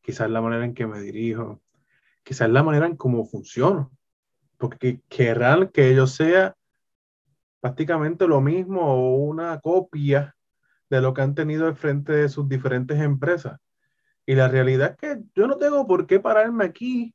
quizás 0.02 0.28
la 0.28 0.42
manera 0.42 0.66
en 0.66 0.74
que 0.74 0.86
me 0.86 1.00
dirijo, 1.00 1.62
quizás 2.26 2.50
la 2.50 2.64
manera 2.64 2.86
en 2.86 2.96
cómo 2.96 3.24
funciono, 3.24 3.92
porque 4.58 5.00
querrán 5.08 5.68
que 5.68 5.94
yo 5.94 6.08
sea 6.08 6.56
prácticamente 7.60 8.26
lo 8.26 8.40
mismo 8.40 8.80
o 8.80 9.14
una 9.18 9.60
copia 9.60 10.34
de 10.90 11.00
lo 11.00 11.14
que 11.14 11.22
han 11.22 11.36
tenido 11.36 11.68
al 11.68 11.76
frente 11.76 12.12
de 12.12 12.28
sus 12.28 12.48
diferentes 12.48 13.00
empresas. 13.00 13.60
Y 14.26 14.34
la 14.34 14.48
realidad 14.48 14.90
es 14.90 14.96
que 14.96 15.22
yo 15.36 15.46
no 15.46 15.56
tengo 15.56 15.86
por 15.86 16.08
qué 16.08 16.18
pararme 16.18 16.64
aquí 16.64 17.14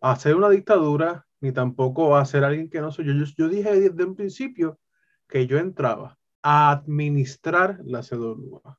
a 0.00 0.12
hacer 0.12 0.36
una 0.36 0.48
dictadura, 0.48 1.26
ni 1.40 1.52
tampoco 1.52 2.16
a 2.16 2.24
ser 2.24 2.44
alguien 2.44 2.70
que 2.70 2.80
no 2.80 2.90
soy 2.90 3.04
yo. 3.04 3.12
Yo, 3.36 3.48
dije 3.50 3.78
desde 3.78 4.04
un 4.04 4.16
principio 4.16 4.80
que 5.28 5.46
yo 5.46 5.58
entraba 5.58 6.18
a 6.40 6.70
administrar 6.70 7.78
la 7.84 8.02
CEDOLUA, 8.02 8.78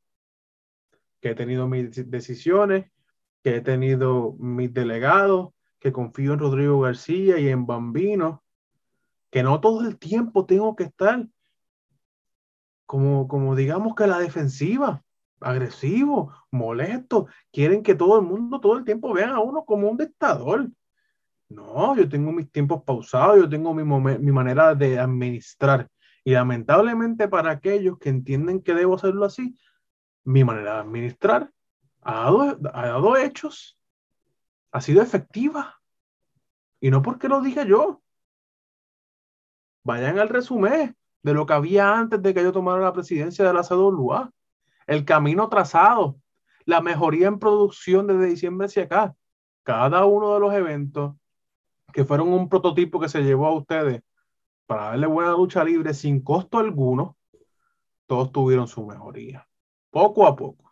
que 1.21 1.29
he 1.29 1.35
tenido 1.35 1.67
mis 1.67 2.09
decisiones, 2.09 2.91
que 3.45 3.57
he 3.57 3.61
tenido 3.61 4.33
mis 4.39 4.73
delegados, 4.73 5.49
que 5.77 5.91
confío 5.91 6.33
en 6.33 6.39
Rodrigo 6.39 6.79
García 6.79 7.37
y 7.37 7.47
en 7.49 7.67
Bambino, 7.67 8.43
que 9.29 9.43
no 9.43 9.61
todo 9.61 9.87
el 9.87 9.99
tiempo 9.99 10.47
tengo 10.47 10.75
que 10.75 10.85
estar 10.85 11.27
como, 12.87 13.27
como 13.27 13.55
digamos 13.55 13.93
que 13.93 14.07
la 14.07 14.17
defensiva 14.17 15.03
agresivo, 15.39 16.33
molesto, 16.49 17.27
quieren 17.51 17.83
que 17.83 17.93
todo 17.93 18.19
el 18.19 18.25
mundo 18.25 18.59
todo 18.59 18.79
el 18.79 18.83
tiempo 18.83 19.13
vean 19.13 19.29
a 19.29 19.41
uno 19.41 19.63
como 19.63 19.91
un 19.91 19.97
dictador. 19.97 20.71
No, 21.47 21.95
yo 21.95 22.09
tengo 22.09 22.31
mis 22.31 22.51
tiempos 22.51 22.81
pausados, 22.83 23.37
yo 23.37 23.47
tengo 23.47 23.75
mi, 23.75 23.83
mi 23.83 24.31
manera 24.31 24.73
de 24.73 24.97
administrar 24.97 25.87
Y 26.23 26.31
lamentablemente 26.31 27.27
para 27.27 27.51
aquellos 27.51 27.99
que 27.99 28.09
entienden 28.09 28.63
que 28.63 28.73
debo 28.73 28.95
hacerlo 28.95 29.23
así, 29.23 29.55
mi 30.23 30.43
manera 30.43 30.73
de 30.73 30.79
administrar 30.79 31.51
ha 32.05 32.13
dado, 32.23 32.59
ha 32.73 32.87
dado 32.87 33.17
hechos, 33.17 33.77
ha 34.71 34.79
sido 34.79 35.01
efectiva. 35.01 35.81
Y 36.79 36.91
no 36.91 37.01
porque 37.01 37.27
lo 37.27 37.41
diga 37.41 37.63
yo. 37.65 38.01
Vayan 39.83 40.19
al 40.19 40.29
resumen 40.29 40.95
de 41.23 41.33
lo 41.33 41.45
que 41.45 41.53
había 41.53 41.97
antes 41.97 42.21
de 42.21 42.33
que 42.33 42.43
yo 42.43 42.51
tomara 42.51 42.81
la 42.81 42.93
presidencia 42.93 43.45
de 43.45 43.53
la 43.53 43.63
CWA. 43.63 44.31
El 44.85 45.03
camino 45.03 45.49
trazado, 45.49 46.19
la 46.65 46.79
mejoría 46.81 47.27
en 47.27 47.39
producción 47.39 48.05
desde 48.05 48.27
diciembre 48.27 48.67
hacia 48.67 48.83
acá. 48.83 49.15
Cada 49.63 50.05
uno 50.05 50.35
de 50.35 50.39
los 50.39 50.53
eventos 50.53 51.15
que 51.91 52.05
fueron 52.05 52.31
un 52.31 52.47
prototipo 52.49 52.99
que 52.99 53.09
se 53.09 53.23
llevó 53.23 53.47
a 53.47 53.55
ustedes 53.55 54.03
para 54.67 54.85
darle 54.85 55.07
buena 55.07 55.31
lucha 55.31 55.63
libre 55.63 55.93
sin 55.93 56.21
costo 56.21 56.59
alguno, 56.59 57.17
todos 58.05 58.31
tuvieron 58.31 58.67
su 58.67 58.85
mejoría. 58.85 59.47
Poco 59.89 60.27
a 60.27 60.35
poco, 60.35 60.64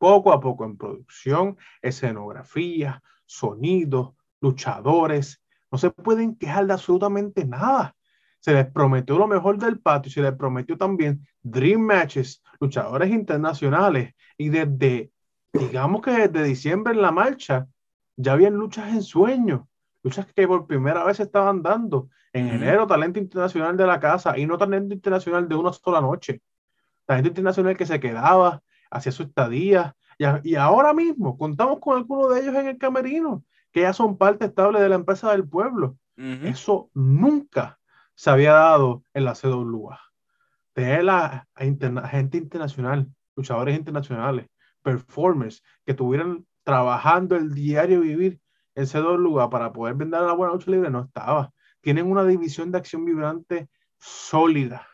poco 0.00 0.32
a 0.32 0.40
poco 0.40 0.64
en 0.64 0.78
producción, 0.78 1.58
escenografía, 1.82 3.02
sonidos, 3.26 4.14
luchadores. 4.40 5.42
No 5.70 5.76
se 5.76 5.90
pueden 5.90 6.36
quejar 6.36 6.66
de 6.66 6.72
absolutamente 6.72 7.44
nada. 7.44 7.94
Se 8.40 8.54
les 8.54 8.66
prometió 8.66 9.18
lo 9.18 9.28
mejor 9.28 9.58
del 9.58 9.78
patio 9.78 10.08
y 10.08 10.12
se 10.12 10.22
les 10.22 10.32
prometió 10.32 10.78
también 10.78 11.28
Dream 11.42 11.82
Matches, 11.82 12.42
luchadores 12.58 13.10
internacionales. 13.10 14.14
Y 14.38 14.48
desde, 14.48 15.12
digamos 15.52 16.00
que 16.00 16.12
desde 16.28 16.44
diciembre 16.44 16.94
en 16.94 17.02
la 17.02 17.12
marcha, 17.12 17.68
ya 18.16 18.32
habían 18.32 18.54
luchas 18.54 18.88
en 18.94 19.02
sueños 19.02 19.60
luchas 20.02 20.26
que 20.34 20.46
por 20.46 20.66
primera 20.66 21.04
vez 21.04 21.18
se 21.18 21.24
estaban 21.24 21.62
dando. 21.62 22.08
En 22.32 22.48
enero, 22.48 22.86
talento 22.86 23.18
internacional 23.18 23.76
de 23.76 23.86
la 23.86 23.98
casa 23.98 24.38
y 24.38 24.46
no 24.46 24.56
talento 24.56 24.94
internacional 24.94 25.48
de 25.48 25.56
una 25.56 25.72
sola 25.72 26.00
noche. 26.00 26.40
Talento 27.04 27.28
internacional 27.28 27.76
que 27.76 27.86
se 27.86 27.98
quedaba, 27.98 28.62
hacía 28.90 29.12
su 29.12 29.22
estadía. 29.24 29.96
Y, 30.18 30.24
y 30.50 30.54
ahora 30.56 30.92
mismo 30.92 31.38
contamos 31.38 31.78
con 31.80 31.96
algunos 31.96 32.34
de 32.34 32.40
ellos 32.40 32.54
en 32.54 32.68
el 32.68 32.78
camerino, 32.78 33.44
que 33.72 33.82
ya 33.82 33.92
son 33.92 34.18
parte 34.18 34.46
estable 34.46 34.80
de 34.80 34.88
la 34.88 34.96
empresa 34.96 35.30
del 35.32 35.48
pueblo. 35.48 35.96
Eso 36.16 36.90
nunca 36.92 37.78
se 38.14 38.28
había 38.28 38.52
dado 38.52 39.04
en 39.14 39.24
la 39.24 39.34
CWA. 39.34 39.98
Tener 40.74 41.04
la 41.04 41.48
gente 41.56 42.36
internacional, 42.36 43.08
luchadores 43.34 43.78
internacionales, 43.78 44.46
performers 44.82 45.62
que 45.86 45.92
estuvieran 45.92 46.44
trabajando 46.62 47.36
el 47.36 47.54
diario 47.54 48.00
vivir 48.02 48.38
dos 48.74 49.18
lugar 49.18 49.50
para 49.50 49.72
poder 49.72 49.94
vender 49.94 50.22
la 50.22 50.32
buena 50.32 50.54
lucha 50.54 50.70
libre 50.70 50.90
no 50.90 51.02
estaba. 51.02 51.52
Tienen 51.80 52.10
una 52.10 52.24
división 52.24 52.70
de 52.70 52.78
acción 52.78 53.04
vibrante 53.04 53.68
sólida. 53.98 54.86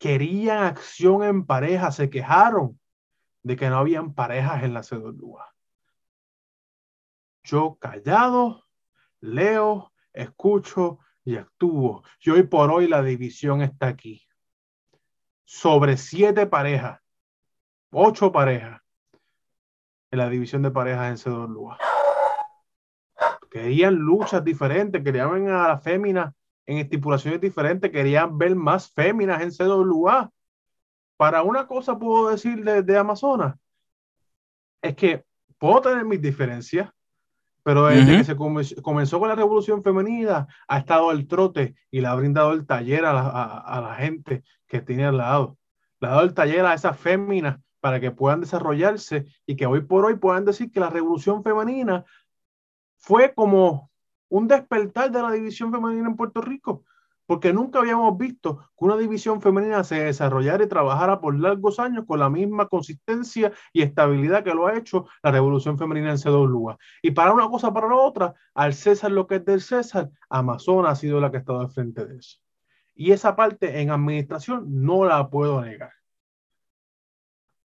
Querían 0.00 0.64
acción 0.64 1.22
en 1.22 1.46
pareja, 1.46 1.92
se 1.92 2.10
quejaron 2.10 2.80
de 3.44 3.54
que 3.54 3.68
no 3.68 3.76
habían 3.76 4.14
parejas 4.14 4.64
en 4.64 4.74
la 4.74 4.82
lugar. 5.16 5.46
Yo 7.44 7.76
callado, 7.78 8.64
leo, 9.20 9.92
escucho 10.12 10.98
y 11.24 11.36
actúo. 11.36 12.02
Y 12.20 12.30
hoy 12.30 12.42
por 12.42 12.72
hoy 12.72 12.88
la 12.88 13.02
división 13.02 13.62
está 13.62 13.86
aquí. 13.86 14.26
Sobre 15.44 15.96
siete 15.96 16.46
parejas, 16.46 17.00
ocho 17.92 18.32
parejas 18.32 18.82
en 20.10 20.18
la 20.18 20.28
división 20.28 20.62
de 20.62 20.72
parejas 20.72 21.26
en 21.26 21.52
lugar 21.52 21.78
querían 23.50 23.96
luchas 23.96 24.42
diferentes, 24.44 25.02
querían 25.02 25.48
a 25.48 25.68
la 25.68 25.78
fémina 25.78 26.34
en 26.70 26.78
estipulaciones 26.78 27.40
diferentes, 27.40 27.90
querían 27.90 28.38
ver 28.38 28.54
más 28.54 28.92
féminas 28.92 29.42
en 29.42 29.50
CWA. 29.50 30.30
Para 31.16 31.42
una 31.42 31.66
cosa 31.66 31.98
puedo 31.98 32.30
decir 32.30 32.62
de, 32.64 32.96
Amazonas, 32.96 33.56
es 34.80 34.94
que 34.94 35.24
puedo 35.58 35.80
tener 35.80 36.04
mis 36.04 36.22
diferencias, 36.22 36.88
pero 37.64 37.86
desde 37.86 38.18
que 38.18 38.24
se 38.24 38.36
comenzó 38.82 39.18
con 39.18 39.28
la 39.28 39.34
revolución 39.34 39.82
femenina, 39.82 40.46
ha 40.68 40.78
estado 40.78 41.10
el 41.10 41.26
trote 41.26 41.74
y 41.90 42.00
le 42.00 42.06
ha 42.06 42.14
brindado 42.14 42.52
el 42.52 42.64
taller 42.64 43.04
a 43.04 43.12
la, 43.14 43.94
gente 43.98 44.44
que 44.68 44.80
tiene 44.80 45.06
al 45.06 45.16
lado. 45.16 45.58
Le 45.98 46.06
ha 46.06 46.12
dado 46.12 46.22
el 46.22 46.34
taller 46.34 46.64
a 46.66 46.74
esas 46.74 46.96
féminas 46.96 47.58
para 47.80 47.98
que 47.98 48.12
puedan 48.12 48.42
desarrollarse 48.42 49.26
y 49.44 49.56
que 49.56 49.66
hoy 49.66 49.80
por 49.80 50.04
hoy 50.04 50.14
puedan 50.14 50.44
decir 50.44 50.70
que 50.70 50.78
la 50.78 50.88
revolución 50.88 51.42
femenina 51.42 52.04
fue 52.96 53.34
como 53.34 53.89
un 54.30 54.48
despertar 54.48 55.10
de 55.10 55.20
la 55.20 55.30
división 55.30 55.70
femenina 55.70 56.08
en 56.08 56.16
Puerto 56.16 56.40
Rico, 56.40 56.84
porque 57.26 57.52
nunca 57.52 57.80
habíamos 57.80 58.16
visto 58.16 58.58
que 58.58 58.84
una 58.84 58.96
división 58.96 59.42
femenina 59.42 59.84
se 59.84 60.02
desarrollara 60.02 60.64
y 60.64 60.68
trabajara 60.68 61.20
por 61.20 61.38
largos 61.38 61.78
años 61.78 62.06
con 62.06 62.18
la 62.18 62.30
misma 62.30 62.66
consistencia 62.66 63.52
y 63.72 63.82
estabilidad 63.82 64.42
que 64.42 64.54
lo 64.54 64.66
ha 64.66 64.76
hecho 64.76 65.06
la 65.22 65.30
revolución 65.30 65.78
femenina 65.78 66.10
en 66.10 66.18
CWA. 66.18 66.78
Y 67.02 67.10
para 67.10 67.32
una 67.32 67.48
cosa, 67.48 67.72
para 67.72 67.88
la 67.88 67.96
otra, 67.96 68.34
al 68.54 68.72
César 68.72 69.12
lo 69.12 69.26
que 69.26 69.36
es 69.36 69.44
del 69.44 69.60
César, 69.60 70.10
Amazonas 70.30 70.92
ha 70.92 70.96
sido 70.96 71.20
la 71.20 71.30
que 71.30 71.36
ha 71.36 71.40
estado 71.40 71.60
al 71.60 71.70
frente 71.70 72.06
de 72.06 72.16
eso. 72.16 72.38
Y 72.94 73.12
esa 73.12 73.36
parte 73.36 73.80
en 73.80 73.90
administración 73.90 74.64
no 74.66 75.04
la 75.04 75.28
puedo 75.28 75.60
negar. 75.60 75.92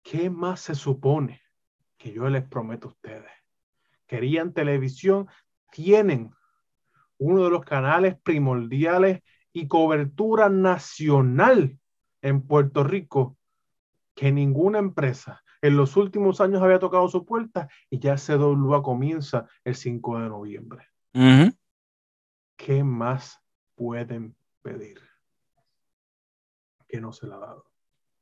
¿Qué 0.01 0.29
más 0.29 0.61
se 0.61 0.75
supone 0.75 1.41
que 1.97 2.11
yo 2.11 2.27
les 2.29 2.43
prometo 2.43 2.87
a 2.87 2.91
ustedes? 2.91 3.43
querían 4.13 4.53
televisión, 4.53 5.27
tienen 5.71 6.31
uno 7.23 7.43
de 7.43 7.49
los 7.49 7.63
canales 7.63 8.15
primordiales 8.21 9.21
y 9.51 9.67
cobertura 9.67 10.49
nacional 10.49 11.77
en 12.21 12.41
Puerto 12.41 12.83
Rico 12.83 13.37
que 14.15 14.31
ninguna 14.31 14.79
empresa 14.79 15.43
en 15.61 15.77
los 15.77 15.95
últimos 15.97 16.41
años 16.41 16.61
había 16.61 16.79
tocado 16.79 17.07
su 17.07 17.25
puerta 17.25 17.69
y 17.89 17.99
ya 17.99 18.15
CWA 18.15 18.83
comienza 18.83 19.47
el 19.63 19.75
5 19.75 20.19
de 20.19 20.29
noviembre. 20.29 20.87
¿Qué 22.57 22.83
más 22.83 23.41
pueden 23.75 24.35
pedir? 24.61 24.99
Que 26.87 26.99
no 26.99 27.13
se 27.13 27.27
la 27.27 27.35
ha 27.35 27.39
dado. 27.39 27.65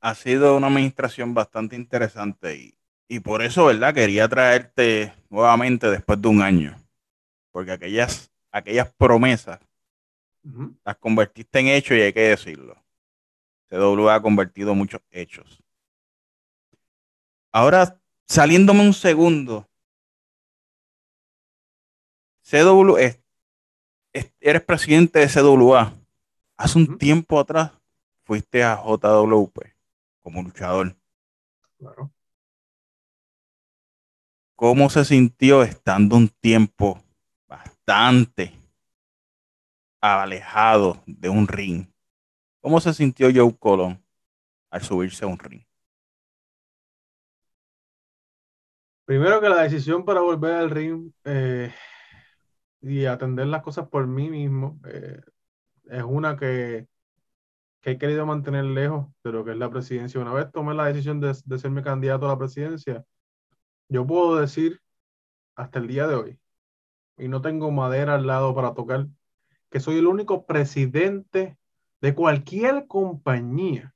Ha 0.00 0.14
sido 0.14 0.56
una 0.56 0.68
administración 0.68 1.34
bastante 1.34 1.76
interesante 1.76 2.56
y 2.56 2.74
y 3.12 3.20
por 3.20 3.42
eso, 3.42 3.66
¿verdad? 3.66 3.92
Quería 3.92 4.26
traerte 4.26 5.12
nuevamente 5.28 5.90
después 5.90 6.22
de 6.22 6.28
un 6.28 6.40
año. 6.40 6.82
Porque 7.50 7.72
aquellas, 7.72 8.31
aquellas 8.52 8.92
promesas 8.94 9.58
las 10.84 10.96
convertiste 10.98 11.60
en 11.60 11.68
hechos 11.68 11.96
y 11.96 12.02
hay 12.02 12.12
que 12.12 12.20
decirlo. 12.20 12.76
CW 13.68 14.08
ha 14.10 14.20
convertido 14.20 14.74
muchos 14.74 15.00
hechos. 15.10 15.62
Ahora, 17.50 18.00
saliéndome 18.26 18.80
un 18.80 18.92
segundo. 18.92 19.68
CW 22.42 22.96
eres 24.40 24.62
presidente 24.62 25.20
de 25.20 25.28
CWA. 25.28 25.94
Hace 26.56 26.78
un 26.78 26.98
tiempo 26.98 27.40
atrás 27.40 27.72
fuiste 28.24 28.62
a 28.62 28.76
JWP 28.76 29.58
como 30.22 30.42
luchador. 30.42 30.96
Claro. 31.78 32.12
¿Cómo 34.54 34.90
se 34.90 35.04
sintió 35.04 35.62
estando 35.62 36.16
un 36.16 36.28
tiempo 36.28 37.02
bastante 37.86 38.52
alejado 40.00 41.02
de 41.06 41.28
un 41.28 41.48
ring? 41.48 41.86
¿Cómo 42.60 42.80
se 42.80 42.92
sintió 42.94 43.28
Joe 43.34 43.56
Colón 43.58 44.02
al 44.70 44.82
subirse 44.82 45.24
a 45.24 45.28
un 45.28 45.38
ring? 45.38 45.62
Primero 49.04 49.40
que 49.40 49.48
la 49.48 49.62
decisión 49.62 50.04
para 50.04 50.20
volver 50.20 50.54
al 50.54 50.70
ring 50.70 51.10
eh, 51.24 51.72
y 52.80 53.04
atender 53.04 53.46
las 53.48 53.62
cosas 53.62 53.88
por 53.88 54.06
mí 54.06 54.30
mismo 54.30 54.80
eh, 54.86 55.20
es 55.84 56.02
una 56.02 56.36
que, 56.36 56.86
he 57.84 57.98
querido 57.98 58.24
mantener 58.24 58.64
lejos 58.64 59.08
de 59.24 59.32
lo 59.32 59.44
que 59.44 59.50
es 59.50 59.56
la 59.56 59.70
presidencia. 59.70 60.20
Una 60.20 60.32
vez 60.32 60.52
tomé 60.52 60.72
la 60.72 60.86
decisión 60.86 61.20
de, 61.20 61.36
de 61.44 61.58
ser 61.58 61.72
mi 61.72 61.82
candidato 61.82 62.26
a 62.26 62.28
la 62.28 62.38
presidencia, 62.38 63.04
yo 63.88 64.06
puedo 64.06 64.36
decir 64.36 64.80
hasta 65.56 65.80
el 65.80 65.88
día 65.88 66.06
de 66.06 66.14
hoy, 66.14 66.38
y 67.22 67.28
no 67.28 67.40
tengo 67.40 67.70
madera 67.70 68.16
al 68.16 68.26
lado 68.26 68.52
para 68.52 68.74
tocar, 68.74 69.06
que 69.70 69.78
soy 69.78 69.98
el 69.98 70.08
único 70.08 70.44
presidente 70.44 71.56
de 72.00 72.14
cualquier 72.16 72.88
compañía 72.88 73.94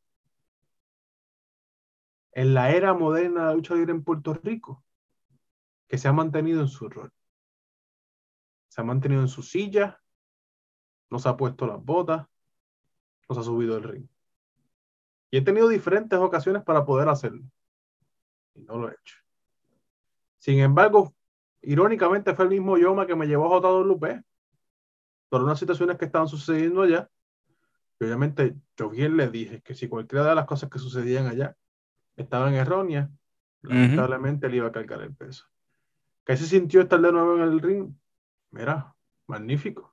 en 2.30 2.54
la 2.54 2.70
era 2.70 2.94
moderna 2.94 3.48
de 3.48 3.56
lucha 3.56 3.74
libre 3.74 3.90
en 3.90 4.04
Puerto 4.04 4.32
Rico 4.32 4.84
que 5.88 5.98
se 5.98 6.06
ha 6.06 6.12
mantenido 6.12 6.60
en 6.60 6.68
su 6.68 6.88
rol. 6.88 7.12
Se 8.68 8.80
ha 8.80 8.84
mantenido 8.84 9.22
en 9.22 9.28
su 9.28 9.42
silla, 9.42 10.00
nos 11.10 11.26
ha 11.26 11.36
puesto 11.36 11.66
las 11.66 11.84
botas, 11.84 12.28
nos 13.28 13.38
ha 13.38 13.42
subido 13.42 13.76
el 13.76 13.82
ring. 13.82 14.06
Y 15.32 15.38
he 15.38 15.42
tenido 15.42 15.66
diferentes 15.66 16.16
ocasiones 16.16 16.62
para 16.62 16.84
poder 16.84 17.08
hacerlo. 17.08 17.42
Y 18.54 18.62
no 18.62 18.78
lo 18.78 18.88
he 18.88 18.92
hecho. 18.92 19.16
Sin 20.38 20.60
embargo, 20.60 21.12
irónicamente 21.66 22.34
fue 22.34 22.44
el 22.44 22.52
mismo 22.52 22.78
Yoma 22.78 23.06
que 23.06 23.16
me 23.16 23.26
llevó 23.26 23.56
a 23.56 23.60
JWP 23.60 24.22
por 25.28 25.42
unas 25.42 25.58
situaciones 25.58 25.98
que 25.98 26.04
estaban 26.04 26.28
sucediendo 26.28 26.82
allá. 26.82 27.10
Y 27.98 28.04
obviamente 28.04 28.54
yo 28.76 28.88
bien 28.88 29.16
le 29.16 29.28
dije 29.28 29.62
que 29.62 29.74
si 29.74 29.88
cualquiera 29.88 30.24
de 30.26 30.34
las 30.36 30.46
cosas 30.46 30.70
que 30.70 30.78
sucedían 30.78 31.26
allá 31.26 31.56
estaban 32.16 32.54
erróneas, 32.54 33.10
lamentablemente 33.62 34.48
le 34.48 34.58
iba 34.58 34.68
a 34.68 34.72
cargar 34.72 35.02
el 35.02 35.14
peso. 35.14 35.44
¿Qué 36.24 36.36
se 36.36 36.46
sintió 36.46 36.82
estar 36.82 37.00
de 37.00 37.10
nuevo 37.10 37.36
en 37.36 37.42
el 37.42 37.60
ring? 37.60 37.92
Mira, 38.52 38.94
magnífico. 39.26 39.92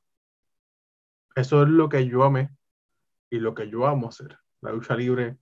Eso 1.35 1.63
es 1.63 1.69
lo 1.69 1.89
que 1.89 2.07
yo 2.07 2.23
amé 2.23 2.55
y 3.31 3.39
lo 3.39 3.55
que 3.55 3.67
yo 3.67 3.87
amo 3.87 4.09
hacer. 4.09 4.37
La 4.61 4.71
lucha 4.71 4.95
libre 4.95 5.37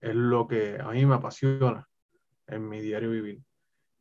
es 0.00 0.14
lo 0.16 0.48
que 0.48 0.80
a 0.80 0.88
mí 0.88 1.06
me 1.06 1.14
apasiona 1.14 1.88
en 2.48 2.68
mi 2.68 2.80
diario 2.80 3.10
vivir 3.10 3.40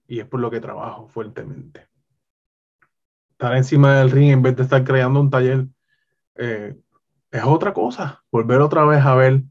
y 0.08 0.20
es 0.20 0.26
por 0.26 0.40
lo 0.40 0.52
que 0.52 0.60
trabajo 0.60 1.08
fuertemente. 1.08 1.88
Estar 3.32 3.56
encima 3.56 3.98
del 3.98 4.12
ring 4.12 4.32
en 4.32 4.42
vez 4.42 4.56
de 4.56 4.64
estar 4.64 4.84
creando 4.84 5.20
un 5.20 5.30
taller 5.30 5.68
eh, 6.36 6.76
es 7.32 7.44
otra 7.44 7.74
cosa. 7.74 8.24
Volver 8.32 8.62
otra 8.62 8.86
vez 8.86 9.04
a 9.04 9.16
ver 9.16 9.44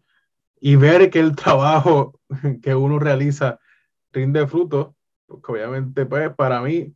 y 0.61 0.77
ver 0.77 1.11
que 1.11 1.21
el 1.21 1.35
trabajo 1.37 2.21
que 2.63 2.75
uno 2.75 2.99
realiza 2.99 3.59
rinde 4.13 4.47
fruto, 4.47 4.97
porque 5.27 5.53
obviamente 5.53 6.07
pues 6.07 6.35
para 6.35 6.61
mí 6.61 6.95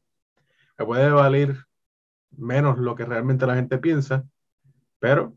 me 0.78 0.84
puede 0.84 1.10
valer 1.10 1.56
menos 2.30 2.78
lo 2.78 2.94
que 2.94 3.04
realmente 3.04 3.46
la 3.46 3.54
gente 3.54 3.78
piensa, 3.78 4.24
pero 4.98 5.36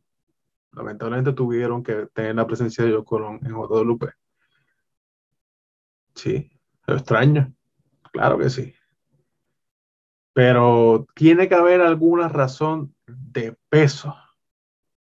lamentablemente 0.73 1.33
tuvieron 1.33 1.83
que 1.83 2.07
tener 2.13 2.35
la 2.35 2.45
presencia 2.45 2.83
de 2.83 2.91
Joe 2.91 3.05
Colón 3.05 3.39
en 3.43 3.51
JWP. 3.51 4.03
Sí, 6.15 6.51
lo 6.85 6.95
extraño, 6.95 7.53
claro 8.11 8.37
que 8.37 8.49
sí. 8.49 8.73
Pero 10.33 11.05
tiene 11.15 11.49
que 11.49 11.55
haber 11.55 11.81
alguna 11.81 12.29
razón 12.29 12.95
de 13.07 13.55
peso, 13.69 14.15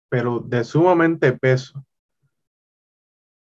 pero 0.09 0.39
de 0.39 0.63
sumamente 0.63 1.31
peso, 1.33 1.85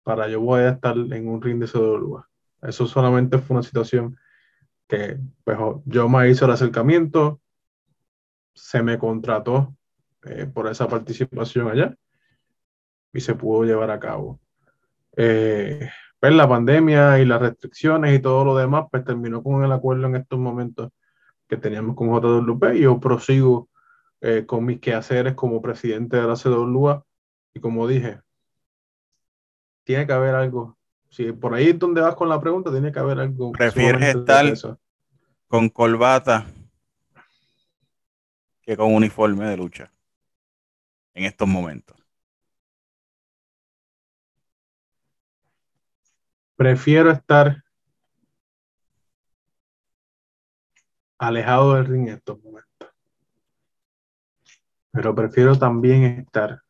para 0.02 0.28
yo 0.28 0.40
voy 0.40 0.62
a 0.62 0.70
estar 0.70 0.96
en 0.96 1.28
un 1.28 1.42
ring 1.42 1.59
de 1.59 1.66
CWA. 1.66 2.28
Eso 2.62 2.86
solamente 2.86 3.38
fue 3.38 3.57
una 3.57 3.62
situación 3.62 4.16
que 4.88 5.18
pues, 5.44 5.59
yo 5.84 6.09
me 6.09 6.30
hice 6.30 6.44
el 6.44 6.50
acercamiento, 6.52 7.40
se 8.54 8.82
me 8.82 8.98
contrató 8.98 9.76
eh, 10.24 10.46
por 10.46 10.68
esa 10.68 10.88
participación 10.88 11.68
allá 11.68 11.96
y 13.12 13.20
se 13.20 13.34
pudo 13.34 13.64
llevar 13.64 13.90
a 13.90 14.00
cabo. 14.00 14.40
Eh, 15.16 15.88
pues 16.27 16.35
la 16.37 16.49
pandemia 16.49 17.20
y 17.20 17.24
las 17.24 17.41
restricciones 17.41 18.12
y 18.12 18.18
todo 18.18 18.45
lo 18.45 18.57
demás, 18.57 18.87
pues 18.91 19.05
terminó 19.05 19.45
con 19.45 19.62
el 19.62 19.70
acuerdo 19.70 20.09
en 20.09 20.16
estos 20.16 20.37
momentos 20.37 20.91
que 21.47 21.57
teníamos 21.57 21.95
con 21.95 22.09
JWP 22.09 22.74
y 22.74 22.81
yo 22.81 22.99
prosigo 22.99 23.68
eh, 24.20 24.45
con 24.45 24.64
mis 24.64 24.81
quehaceres 24.81 25.35
como 25.35 25.62
presidente 25.62 26.16
de 26.16 26.27
la 26.27 26.35
CWA 26.35 27.05
y 27.55 27.61
como 27.61 27.87
dije, 27.87 28.20
tiene 29.85 30.05
que 30.05 30.12
haber 30.14 30.35
algo. 30.35 30.77
Si 31.11 31.31
por 31.31 31.55
ahí 31.55 31.68
es 31.68 31.79
donde 31.79 32.01
vas 32.01 32.16
con 32.16 32.29
la 32.29 32.41
pregunta, 32.41 32.72
tiene 32.72 32.91
que 32.91 32.99
haber 32.99 33.20
algo. 33.20 33.53
¿Prefieres 33.53 34.16
estar 34.16 34.53
con 35.47 35.68
corbata 35.68 36.45
que 38.62 38.77
con 38.77 38.93
uniforme 38.93 39.47
de 39.47 39.57
lucha 39.59 39.93
en 41.14 41.24
estos 41.24 41.47
momentos? 41.47 41.97
Prefiero 46.57 47.11
estar 47.11 47.62
alejado 51.18 51.74
del 51.74 51.86
ring 51.86 52.09
en 52.09 52.14
estos 52.14 52.42
momentos. 52.42 52.90
Pero 54.90 55.14
prefiero 55.14 55.59
también 55.59 56.04
estar 56.04 56.62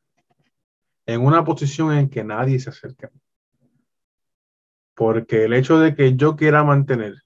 en 1.07 1.25
una 1.25 1.45
posición 1.45 1.93
en 1.93 2.11
que 2.11 2.25
nadie 2.25 2.59
se 2.59 2.71
acerque. 2.71 3.09
Porque 4.95 5.45
el 5.45 5.53
hecho 5.53 5.79
de 5.79 5.95
que 5.95 6.17
yo 6.17 6.37
quiera 6.37 6.65
mantener 6.65 7.23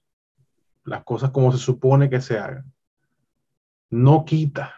las 0.83 1.03
cosas 1.03 1.31
como 1.31 1.51
se 1.51 1.57
supone 1.57 2.09
que 2.09 2.21
se 2.21 2.37
hagan, 2.37 2.71
no 3.89 4.23
quita 4.25 4.75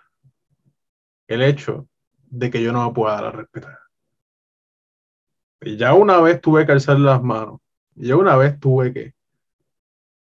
el 1.28 1.42
hecho 1.42 1.88
de 2.28 2.50
que 2.50 2.64
yo 2.64 2.72
no 2.72 2.88
me 2.88 2.94
pueda 2.94 3.16
dar 3.16 3.26
a 3.26 3.32
respetar. 3.32 3.80
Y 5.62 5.78
ya 5.78 5.94
una 5.94 6.20
vez 6.20 6.42
tuve 6.42 6.66
que 6.66 6.74
alzar 6.74 7.00
las 7.00 7.22
manos, 7.22 7.62
ya 7.96 8.16
una 8.16 8.36
vez 8.36 8.60
tuve 8.60 8.94
que, 8.94 9.14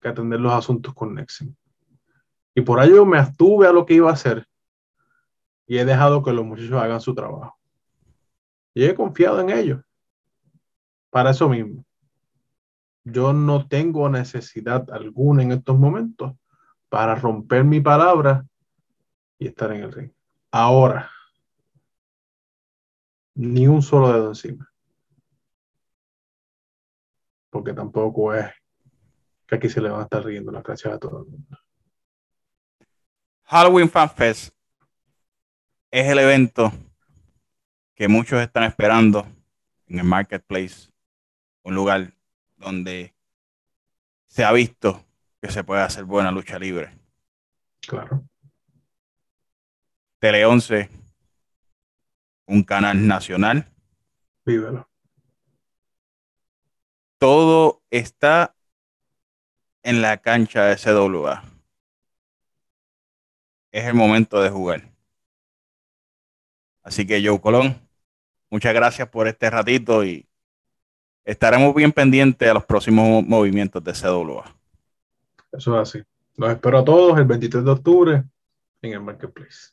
que 0.00 0.08
atender 0.08 0.40
los 0.40 0.52
asuntos 0.52 0.94
con 0.94 1.14
Nexen. 1.14 1.56
Y 2.54 2.62
por 2.62 2.82
ello 2.82 3.04
me 3.04 3.18
abstuve 3.18 3.66
a 3.66 3.72
lo 3.72 3.84
que 3.84 3.94
iba 3.94 4.10
a 4.10 4.14
hacer 4.14 4.46
y 5.66 5.78
he 5.78 5.84
dejado 5.84 6.22
que 6.22 6.32
los 6.32 6.44
muchachos 6.44 6.80
hagan 6.80 7.00
su 7.00 7.14
trabajo. 7.14 7.58
Y 8.72 8.84
he 8.84 8.94
confiado 8.94 9.40
en 9.40 9.50
ellos. 9.50 9.82
Para 11.10 11.30
eso 11.30 11.48
mismo. 11.48 11.84
Yo 13.04 13.32
no 13.32 13.66
tengo 13.66 14.08
necesidad 14.08 14.90
alguna 14.90 15.42
en 15.42 15.52
estos 15.52 15.78
momentos 15.78 16.34
para 16.88 17.14
romper 17.14 17.64
mi 17.64 17.80
palabra 17.80 18.44
y 19.38 19.48
estar 19.48 19.72
en 19.72 19.82
el 19.82 19.92
ring. 19.92 20.12
Ahora, 20.50 21.10
ni 23.34 23.66
un 23.66 23.82
solo 23.82 24.12
dedo 24.12 24.28
encima. 24.28 24.70
Porque 27.56 27.72
tampoco 27.72 28.34
es 28.34 28.52
que 29.46 29.54
aquí 29.54 29.70
se 29.70 29.80
le 29.80 29.88
van 29.88 30.00
a 30.00 30.02
estar 30.02 30.22
riendo 30.22 30.52
las 30.52 30.62
gracias 30.62 30.92
a 30.92 30.98
todo 30.98 31.20
el 31.22 31.24
mundo. 31.24 31.58
Halloween 33.44 33.88
Fan 33.88 34.10
Fest 34.10 34.54
es 35.90 36.06
el 36.06 36.18
evento 36.18 36.70
que 37.94 38.08
muchos 38.08 38.42
están 38.42 38.64
esperando 38.64 39.26
en 39.86 40.00
el 40.00 40.04
marketplace, 40.04 40.90
un 41.62 41.74
lugar 41.74 42.12
donde 42.58 43.14
se 44.26 44.44
ha 44.44 44.52
visto 44.52 45.02
que 45.40 45.50
se 45.50 45.64
puede 45.64 45.80
hacer 45.80 46.04
buena 46.04 46.30
lucha 46.30 46.58
libre. 46.58 46.90
Claro. 47.80 48.22
Tele 50.18 50.44
11, 50.44 50.90
un 52.48 52.62
canal 52.64 53.06
nacional. 53.06 53.66
Vívelo. 54.44 54.86
Todo 57.18 57.82
está 57.90 58.54
en 59.82 60.02
la 60.02 60.18
cancha 60.18 60.64
de 60.64 60.76
CWA. 60.76 61.42
Es 63.72 63.84
el 63.84 63.94
momento 63.94 64.40
de 64.42 64.50
jugar. 64.50 64.82
Así 66.82 67.06
que 67.06 67.24
Joe 67.24 67.40
Colón, 67.40 67.80
muchas 68.50 68.74
gracias 68.74 69.08
por 69.08 69.28
este 69.28 69.48
ratito 69.50 70.04
y 70.04 70.28
estaremos 71.24 71.74
bien 71.74 71.92
pendientes 71.92 72.48
a 72.48 72.54
los 72.54 72.64
próximos 72.64 73.24
movimientos 73.24 73.82
de 73.82 73.92
CWA. 73.92 74.54
Eso 75.52 75.80
es 75.80 75.88
así. 75.88 76.04
Los 76.36 76.50
espero 76.50 76.78
a 76.78 76.84
todos 76.84 77.18
el 77.18 77.24
23 77.24 77.64
de 77.64 77.70
octubre 77.70 78.24
en 78.82 78.92
el 78.92 79.00
Marketplace. 79.00 79.72